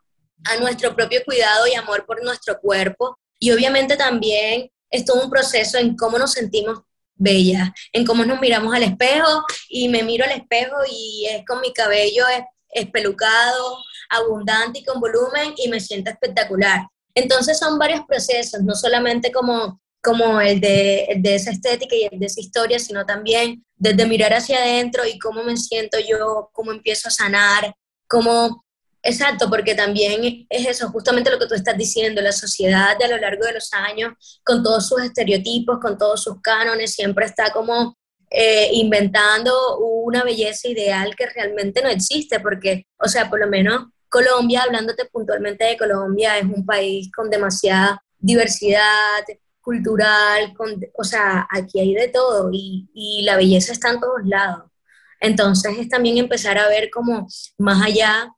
a 0.43 0.57
nuestro 0.57 0.95
propio 0.95 1.23
cuidado 1.25 1.67
y 1.67 1.75
amor 1.75 2.05
por 2.05 2.23
nuestro 2.23 2.59
cuerpo 2.59 3.17
y 3.39 3.51
obviamente 3.51 3.97
también 3.97 4.69
es 4.89 5.05
todo 5.05 5.23
un 5.23 5.29
proceso 5.29 5.77
en 5.77 5.95
cómo 5.95 6.17
nos 6.17 6.33
sentimos 6.33 6.79
bellas, 7.15 7.69
en 7.91 8.05
cómo 8.05 8.25
nos 8.25 8.39
miramos 8.39 8.73
al 8.73 8.83
espejo 8.83 9.43
y 9.69 9.89
me 9.89 10.03
miro 10.03 10.25
al 10.25 10.31
espejo 10.31 10.75
y 10.89 11.27
es 11.29 11.43
con 11.45 11.61
mi 11.61 11.73
cabello 11.73 12.25
espelucado, 12.69 13.77
abundante 14.09 14.79
y 14.79 14.83
con 14.83 14.99
volumen 14.99 15.53
y 15.57 15.69
me 15.69 15.79
siento 15.79 16.11
espectacular. 16.11 16.87
Entonces 17.15 17.57
son 17.57 17.79
varios 17.79 18.01
procesos, 18.05 18.61
no 18.61 18.75
solamente 18.75 19.31
como 19.31 19.79
como 20.05 20.39
el 20.39 20.61
de, 20.61 21.17
de, 21.17 21.35
esa 21.35 21.49
estética 21.49 21.95
y 21.95 22.07
el 22.11 22.19
de 22.19 22.27
esa 22.27 22.39
historia, 22.39 22.77
sino 22.77 23.07
también 23.07 23.65
desde 23.75 24.05
mirar 24.05 24.33
hacia 24.33 24.59
adentro 24.59 25.03
y 25.03 25.17
cómo 25.17 25.43
me 25.43 25.57
siento 25.57 25.97
yo, 25.99 26.51
cómo 26.53 26.71
empiezo 26.71 27.07
a 27.07 27.11
sanar, 27.11 27.73
cómo 28.07 28.63
Exacto, 29.07 29.51
porque 29.51 29.75
también 29.75 30.47
es 30.49 30.67
eso, 30.67 30.89
justamente 30.89 31.29
lo 31.29 31.37
que 31.37 31.45
tú 31.45 31.53
estás 31.53 31.77
diciendo, 31.77 32.23
la 32.23 32.31
sociedad 32.31 32.97
a 32.99 33.07
lo 33.07 33.17
largo 33.17 33.45
de 33.45 33.53
los 33.53 33.71
años, 33.71 34.13
con 34.43 34.63
todos 34.63 34.87
sus 34.87 35.03
estereotipos, 35.03 35.77
con 35.79 35.95
todos 35.95 36.23
sus 36.23 36.41
cánones, 36.41 36.95
siempre 36.95 37.27
está 37.27 37.51
como 37.51 37.95
eh, 38.31 38.69
inventando 38.73 39.77
una 39.77 40.23
belleza 40.23 40.69
ideal 40.69 41.15
que 41.15 41.27
realmente 41.27 41.83
no 41.83 41.89
existe, 41.89 42.39
porque, 42.39 42.87
o 42.97 43.07
sea, 43.07 43.29
por 43.29 43.39
lo 43.39 43.47
menos 43.47 43.85
Colombia, 44.09 44.63
hablándote 44.63 45.05
puntualmente 45.05 45.65
de 45.65 45.77
Colombia, 45.77 46.39
es 46.39 46.45
un 46.45 46.65
país 46.65 47.11
con 47.15 47.29
demasiada 47.29 48.03
diversidad 48.17 49.21
cultural, 49.65 50.53
con, 50.53 50.79
o 50.93 51.03
sea, 51.03 51.47
aquí 51.49 51.79
hay 51.79 51.95
de 51.95 52.07
todo 52.09 52.51
y, 52.53 52.87
y 52.93 53.23
la 53.23 53.35
belleza 53.35 53.73
está 53.73 53.89
en 53.89 53.99
todos 53.99 54.21
lados. 54.23 54.71
Entonces 55.19 55.75
es 55.79 55.89
también 55.89 56.19
empezar 56.19 56.59
a 56.59 56.67
ver 56.69 56.91
como 56.91 57.27
más 57.57 57.81
allá 57.81 58.29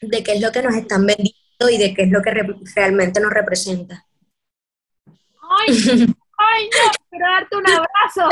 de 0.00 0.22
qué 0.22 0.34
es 0.34 0.40
lo 0.40 0.52
que 0.52 0.62
nos 0.62 0.74
están 0.74 1.04
vendiendo 1.04 1.68
y 1.68 1.78
de 1.78 1.92
qué 1.92 2.02
es 2.02 2.10
lo 2.10 2.22
que 2.22 2.30
realmente 2.76 3.20
nos 3.20 3.32
representa. 3.32 4.06
¡Ay! 5.06 5.66
¡Ay, 6.38 6.70
no! 6.70 6.92
Quiero 7.10 7.26
darte 7.26 7.56
un 7.56 7.66
abrazo. 7.66 8.28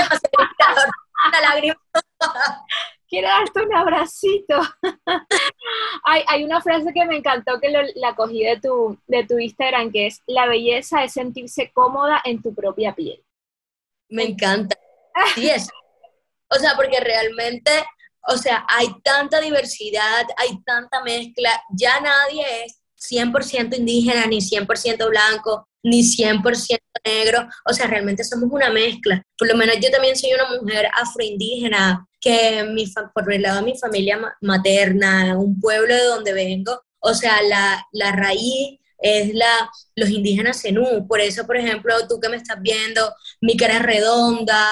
Una 1.28 1.40
lágrima. 1.40 1.80
Quiero 3.10 3.28
darte 3.28 3.62
un 3.62 3.74
abracito. 3.74 4.60
hay, 6.04 6.22
hay, 6.28 6.44
una 6.44 6.62
frase 6.62 6.92
que 6.94 7.04
me 7.04 7.16
encantó 7.16 7.60
que 7.60 7.68
la 7.96 8.14
cogí 8.14 8.44
de 8.44 8.60
tu, 8.60 8.96
de 9.08 9.26
tu 9.26 9.38
Instagram, 9.38 9.90
que 9.90 10.06
es, 10.06 10.22
la 10.26 10.46
belleza 10.46 11.04
es 11.04 11.12
sentirse 11.12 11.70
cómoda 11.72 12.22
en 12.24 12.40
tu 12.40 12.54
propia 12.54 12.94
piel. 12.94 13.22
Me 14.08 14.22
encanta. 14.22 14.78
Sí, 15.34 15.50
es. 15.50 15.68
O 16.48 16.54
sea, 16.54 16.74
porque 16.76 17.00
realmente 17.00 17.70
o 18.28 18.36
sea, 18.36 18.64
hay 18.68 18.88
tanta 19.02 19.40
diversidad, 19.40 20.26
hay 20.36 20.62
tanta 20.62 21.02
mezcla, 21.02 21.50
ya 21.70 22.00
nadie 22.00 22.64
es 22.64 22.80
100% 23.10 23.76
indígena, 23.78 24.26
ni 24.26 24.40
100% 24.40 25.08
blanco, 25.08 25.68
ni 25.82 26.02
100% 26.02 26.78
negro, 27.04 27.48
o 27.64 27.72
sea, 27.72 27.86
realmente 27.86 28.24
somos 28.24 28.50
una 28.50 28.70
mezcla. 28.70 29.22
Por 29.38 29.48
lo 29.48 29.56
menos 29.56 29.76
yo 29.80 29.90
también 29.90 30.16
soy 30.16 30.32
una 30.34 30.60
mujer 30.60 30.88
afroindígena, 30.94 32.06
que 32.20 32.64
mi 32.64 32.86
por 33.14 33.32
el 33.32 33.42
lado 33.42 33.56
de 33.56 33.62
mi 33.72 33.78
familia 33.78 34.18
materna, 34.42 35.38
un 35.38 35.58
pueblo 35.58 35.94
de 35.94 36.04
donde 36.04 36.32
vengo, 36.32 36.82
o 37.00 37.14
sea, 37.14 37.40
la, 37.42 37.86
la 37.92 38.12
raíz 38.12 38.78
es 38.98 39.34
la, 39.34 39.70
los 39.96 40.10
indígenas 40.10 40.60
zenú. 40.60 41.06
Por 41.08 41.20
eso, 41.20 41.46
por 41.46 41.56
ejemplo, 41.56 41.94
tú 42.08 42.20
que 42.20 42.28
me 42.28 42.36
estás 42.36 42.60
viendo, 42.60 43.14
mi 43.40 43.56
cara 43.56 43.76
es 43.76 43.82
redonda, 43.82 44.68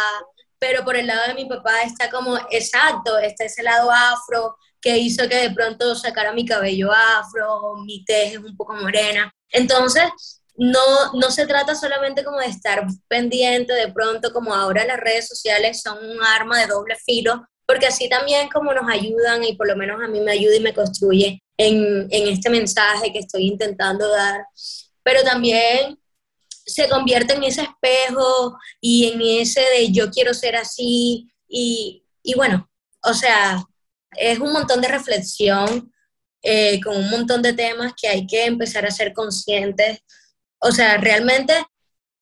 pero 0.58 0.84
por 0.84 0.96
el 0.96 1.06
lado 1.06 1.28
de 1.28 1.34
mi 1.34 1.46
papá 1.46 1.82
está 1.82 2.10
como, 2.10 2.36
exacto, 2.50 3.18
está 3.18 3.44
ese 3.44 3.62
lado 3.62 3.90
afro 3.90 4.56
que 4.80 4.98
hizo 4.98 5.28
que 5.28 5.36
de 5.36 5.50
pronto 5.50 5.94
sacara 5.94 6.32
mi 6.32 6.44
cabello 6.46 6.90
afro, 6.92 7.76
mi 7.84 8.04
tez 8.04 8.34
es 8.34 8.38
un 8.38 8.56
poco 8.56 8.74
morena. 8.74 9.32
Entonces, 9.50 10.37
no, 10.58 11.12
no 11.14 11.30
se 11.30 11.46
trata 11.46 11.74
solamente 11.74 12.24
como 12.24 12.38
de 12.38 12.46
estar 12.46 12.86
pendiente, 13.08 13.72
de 13.72 13.92
pronto 13.92 14.32
como 14.32 14.54
ahora 14.54 14.84
las 14.84 15.00
redes 15.00 15.26
sociales 15.28 15.80
son 15.82 15.98
un 15.98 16.22
arma 16.22 16.60
de 16.60 16.66
doble 16.66 16.96
filo, 16.96 17.46
porque 17.66 17.86
así 17.86 18.08
también 18.08 18.48
como 18.48 18.72
nos 18.74 18.90
ayudan 18.90 19.44
y 19.44 19.54
por 19.54 19.68
lo 19.68 19.76
menos 19.76 20.02
a 20.02 20.08
mí 20.08 20.20
me 20.20 20.32
ayuda 20.32 20.56
y 20.56 20.60
me 20.60 20.74
construye 20.74 21.42
en, 21.56 22.06
en 22.10 22.28
este 22.28 22.50
mensaje 22.50 23.12
que 23.12 23.20
estoy 23.20 23.46
intentando 23.46 24.08
dar, 24.10 24.44
pero 25.02 25.22
también 25.22 25.98
se 26.68 26.88
convierte 26.88 27.34
en 27.34 27.44
ese 27.44 27.62
espejo 27.62 28.58
y 28.80 29.08
en 29.08 29.20
ese 29.22 29.60
de 29.60 29.90
yo 29.90 30.10
quiero 30.10 30.34
ser 30.34 30.56
así 30.56 31.30
y, 31.48 32.04
bueno, 32.36 32.68
o 33.02 33.14
sea, 33.14 33.64
es 34.12 34.38
un 34.38 34.52
montón 34.52 34.82
de 34.82 34.88
reflexión 34.88 35.92
eh, 36.42 36.78
con 36.82 36.96
un 36.96 37.10
montón 37.10 37.40
de 37.40 37.54
temas 37.54 37.94
que 38.00 38.08
hay 38.08 38.26
que 38.26 38.44
empezar 38.44 38.84
a 38.84 38.90
ser 38.90 39.14
conscientes. 39.14 40.00
O 40.58 40.72
sea, 40.72 40.96
realmente 40.98 41.54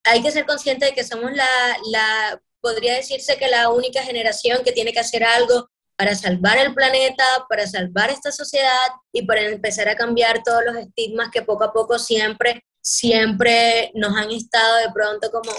hay 0.05 0.22
que 0.22 0.31
ser 0.31 0.46
conscientes 0.46 0.90
de 0.90 0.94
que 0.94 1.05
somos 1.05 1.33
la, 1.33 1.46
la, 1.90 2.40
podría 2.61 2.94
decirse 2.94 3.37
que 3.37 3.49
la 3.49 3.70
única 3.70 4.03
generación 4.03 4.62
que 4.64 4.72
tiene 4.72 4.92
que 4.92 5.01
hacer 5.01 5.25
algo 5.25 5.68
para 5.96 6.14
salvar 6.14 6.59
el 6.59 6.75
planeta, 6.75 7.25
para 7.49 7.66
salvar 7.66 8.11
esta 8.11 8.31
sociedad 8.31 8.87
y 9.12 9.22
para 9.27 9.40
empezar 9.42 9.88
a 9.88 9.96
cambiar 9.96 10.42
todos 10.42 10.62
los 10.64 10.77
estigmas 10.77 11.31
que 11.31 11.42
poco 11.42 11.64
a 11.64 11.72
poco 11.72 11.99
siempre 11.99 12.62
siempre 12.87 13.90
nos 13.94 14.16
han 14.16 14.31
estado 14.31 14.77
de 14.77 14.92
pronto 14.92 15.29
como 15.33 15.51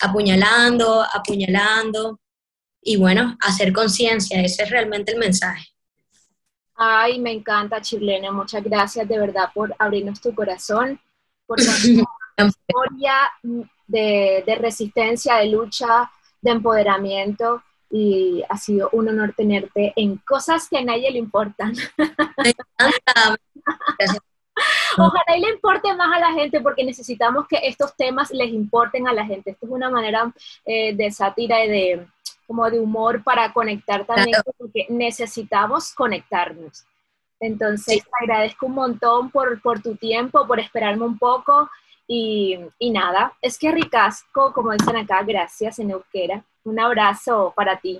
apuñalando, 0.00 1.02
apuñalando, 1.02 2.20
y 2.80 2.96
bueno, 2.96 3.36
hacer 3.40 3.72
conciencia, 3.72 4.40
ese 4.40 4.62
es 4.62 4.70
realmente 4.70 5.12
el 5.12 5.18
mensaje. 5.18 5.66
Ay, 6.76 7.18
me 7.18 7.32
encanta, 7.32 7.80
Chilena, 7.80 8.30
muchas 8.30 8.62
gracias 8.62 9.08
de 9.08 9.18
verdad 9.18 9.48
por 9.52 9.74
abrirnos 9.78 10.20
tu 10.20 10.32
corazón, 10.34 11.00
por 11.52 11.58
tu 12.36 12.46
historia 12.46 13.14
de, 13.86 14.42
de 14.46 14.54
resistencia, 14.56 15.36
de 15.36 15.46
lucha, 15.46 16.10
de 16.40 16.50
empoderamiento, 16.50 17.62
y 17.90 18.42
ha 18.48 18.56
sido 18.56 18.88
un 18.92 19.08
honor 19.08 19.34
tenerte 19.36 19.92
en 19.96 20.16
cosas 20.16 20.66
que 20.68 20.78
a 20.78 20.84
nadie 20.84 21.10
le 21.10 21.18
importan. 21.18 21.72
Me 22.38 22.48
encanta. 22.50 23.38
Ojalá 24.96 25.36
y 25.36 25.40
le 25.40 25.50
importe 25.50 25.94
más 25.94 26.16
a 26.16 26.20
la 26.20 26.32
gente 26.32 26.60
porque 26.60 26.84
necesitamos 26.84 27.46
que 27.48 27.58
estos 27.62 27.94
temas 27.96 28.30
les 28.30 28.48
importen 28.48 29.08
a 29.08 29.12
la 29.12 29.26
gente. 29.26 29.50
Esto 29.50 29.66
es 29.66 29.72
una 29.72 29.90
manera 29.90 30.32
eh, 30.64 30.94
de 30.94 31.10
sátira 31.10 31.64
y 31.64 31.68
de 31.68 32.06
como 32.46 32.68
de 32.70 32.80
humor 32.80 33.22
para 33.22 33.52
conectar 33.52 34.04
también 34.04 34.40
porque 34.58 34.86
necesitamos 34.88 35.92
conectarnos. 35.94 36.84
Entonces, 37.42 38.04
te 38.04 38.10
agradezco 38.20 38.66
un 38.66 38.74
montón 38.74 39.28
por, 39.32 39.60
por, 39.60 39.82
tu 39.82 39.96
tiempo, 39.96 40.46
por 40.46 40.60
esperarme 40.60 41.04
un 41.04 41.18
poco 41.18 41.68
y, 42.06 42.56
y, 42.78 42.90
nada, 42.90 43.36
es 43.42 43.58
que 43.58 43.72
ricasco, 43.72 44.52
como 44.52 44.70
dicen 44.70 44.96
acá, 44.96 45.24
gracias 45.24 45.80
en 45.80 45.90
euskera. 45.90 46.44
Un 46.62 46.78
abrazo 46.78 47.52
para 47.56 47.80
ti. 47.80 47.98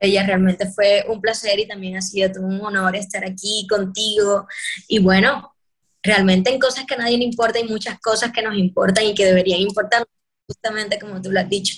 Ella 0.00 0.26
realmente 0.26 0.68
fue 0.68 1.04
un 1.08 1.20
placer 1.20 1.60
y 1.60 1.68
también 1.68 1.96
ha 1.96 2.02
sido 2.02 2.42
un 2.42 2.60
honor 2.60 2.96
estar 2.96 3.24
aquí 3.24 3.68
contigo. 3.70 4.48
Y 4.88 4.98
bueno, 4.98 5.54
realmente 6.02 6.52
en 6.52 6.58
cosas 6.58 6.84
que 6.84 6.94
a 6.94 6.98
nadie 6.98 7.18
le 7.18 7.24
importa 7.24 7.60
hay 7.60 7.68
muchas 7.68 8.00
cosas 8.00 8.32
que 8.32 8.42
nos 8.42 8.56
importan 8.56 9.04
y 9.04 9.14
que 9.14 9.26
deberían 9.26 9.60
importar, 9.60 10.04
justamente 10.48 10.98
como 10.98 11.22
tú 11.22 11.30
lo 11.30 11.38
has 11.38 11.48
dicho. 11.48 11.76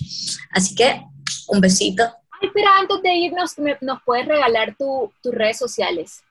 Así 0.53 0.75
que, 0.75 1.03
un 1.49 1.61
besito. 1.61 2.03
Ay, 2.41 2.49
pero 2.55 2.69
antes 2.81 3.03
de 3.03 3.15
irnos, 3.15 3.53
¿nos 3.83 4.03
puedes 4.07 4.27
regalar 4.27 4.75
tus 4.75 5.35
redes 5.35 5.59
sociales? 5.59 6.23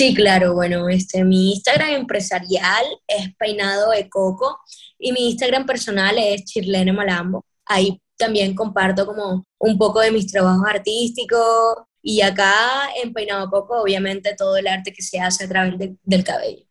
Sí, 0.00 0.14
claro, 0.14 0.54
bueno, 0.54 0.88
este, 0.88 1.24
mi 1.24 1.52
Instagram 1.52 1.90
empresarial 1.90 2.86
es 3.06 3.34
Peinado 3.36 3.90
de 3.90 4.08
Coco 4.08 4.58
y 4.98 5.12
mi 5.12 5.28
Instagram 5.28 5.66
personal 5.66 6.16
es 6.16 6.42
Chirlene 6.46 6.90
Malambo. 6.90 7.44
Ahí 7.66 8.00
también 8.16 8.54
comparto 8.54 9.04
como 9.04 9.44
un 9.58 9.76
poco 9.76 10.00
de 10.00 10.10
mis 10.10 10.32
trabajos 10.32 10.64
artísticos 10.66 11.84
y 12.00 12.22
acá 12.22 12.88
en 13.04 13.12
Peinado 13.12 13.50
Coco 13.50 13.82
obviamente 13.82 14.34
todo 14.34 14.56
el 14.56 14.68
arte 14.68 14.90
que 14.90 15.02
se 15.02 15.20
hace 15.20 15.44
a 15.44 15.48
través 15.50 15.74
del 16.02 16.24
cabello. 16.24 16.64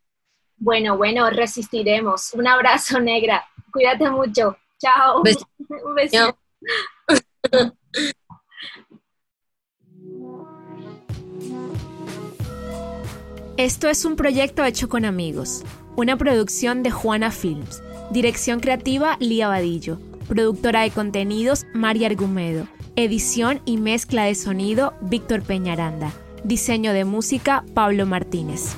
Bueno, 0.57 0.97
bueno, 0.97 1.29
resistiremos. 1.29 2.33
Un 2.33 2.47
abrazo, 2.47 2.99
negra. 2.99 3.45
Cuídate 3.71 4.09
mucho. 4.09 4.57
Chao. 4.79 5.21
Un 5.85 5.93
besito. 5.93 6.35
Esto 13.59 13.89
es 13.89 14.05
un 14.05 14.15
proyecto 14.15 14.63
hecho 14.63 14.87
con 14.87 15.03
amigos, 15.03 15.65
una 15.97 16.15
producción 16.15 16.81
de 16.81 16.91
Juana 16.91 17.29
Films, 17.29 17.83
dirección 18.09 18.61
creativa 18.61 19.17
Lía 19.19 19.49
Vadillo, 19.49 19.99
productora 20.29 20.83
de 20.83 20.91
contenidos 20.91 21.65
María 21.73 22.07
Argumedo, 22.07 22.69
edición 22.95 23.59
y 23.65 23.75
mezcla 23.75 24.23
de 24.23 24.35
sonido 24.35 24.93
Víctor 25.01 25.41
Peñaranda, 25.41 26.13
diseño 26.45 26.93
de 26.93 27.03
música 27.03 27.65
Pablo 27.73 28.05
Martínez. 28.05 28.77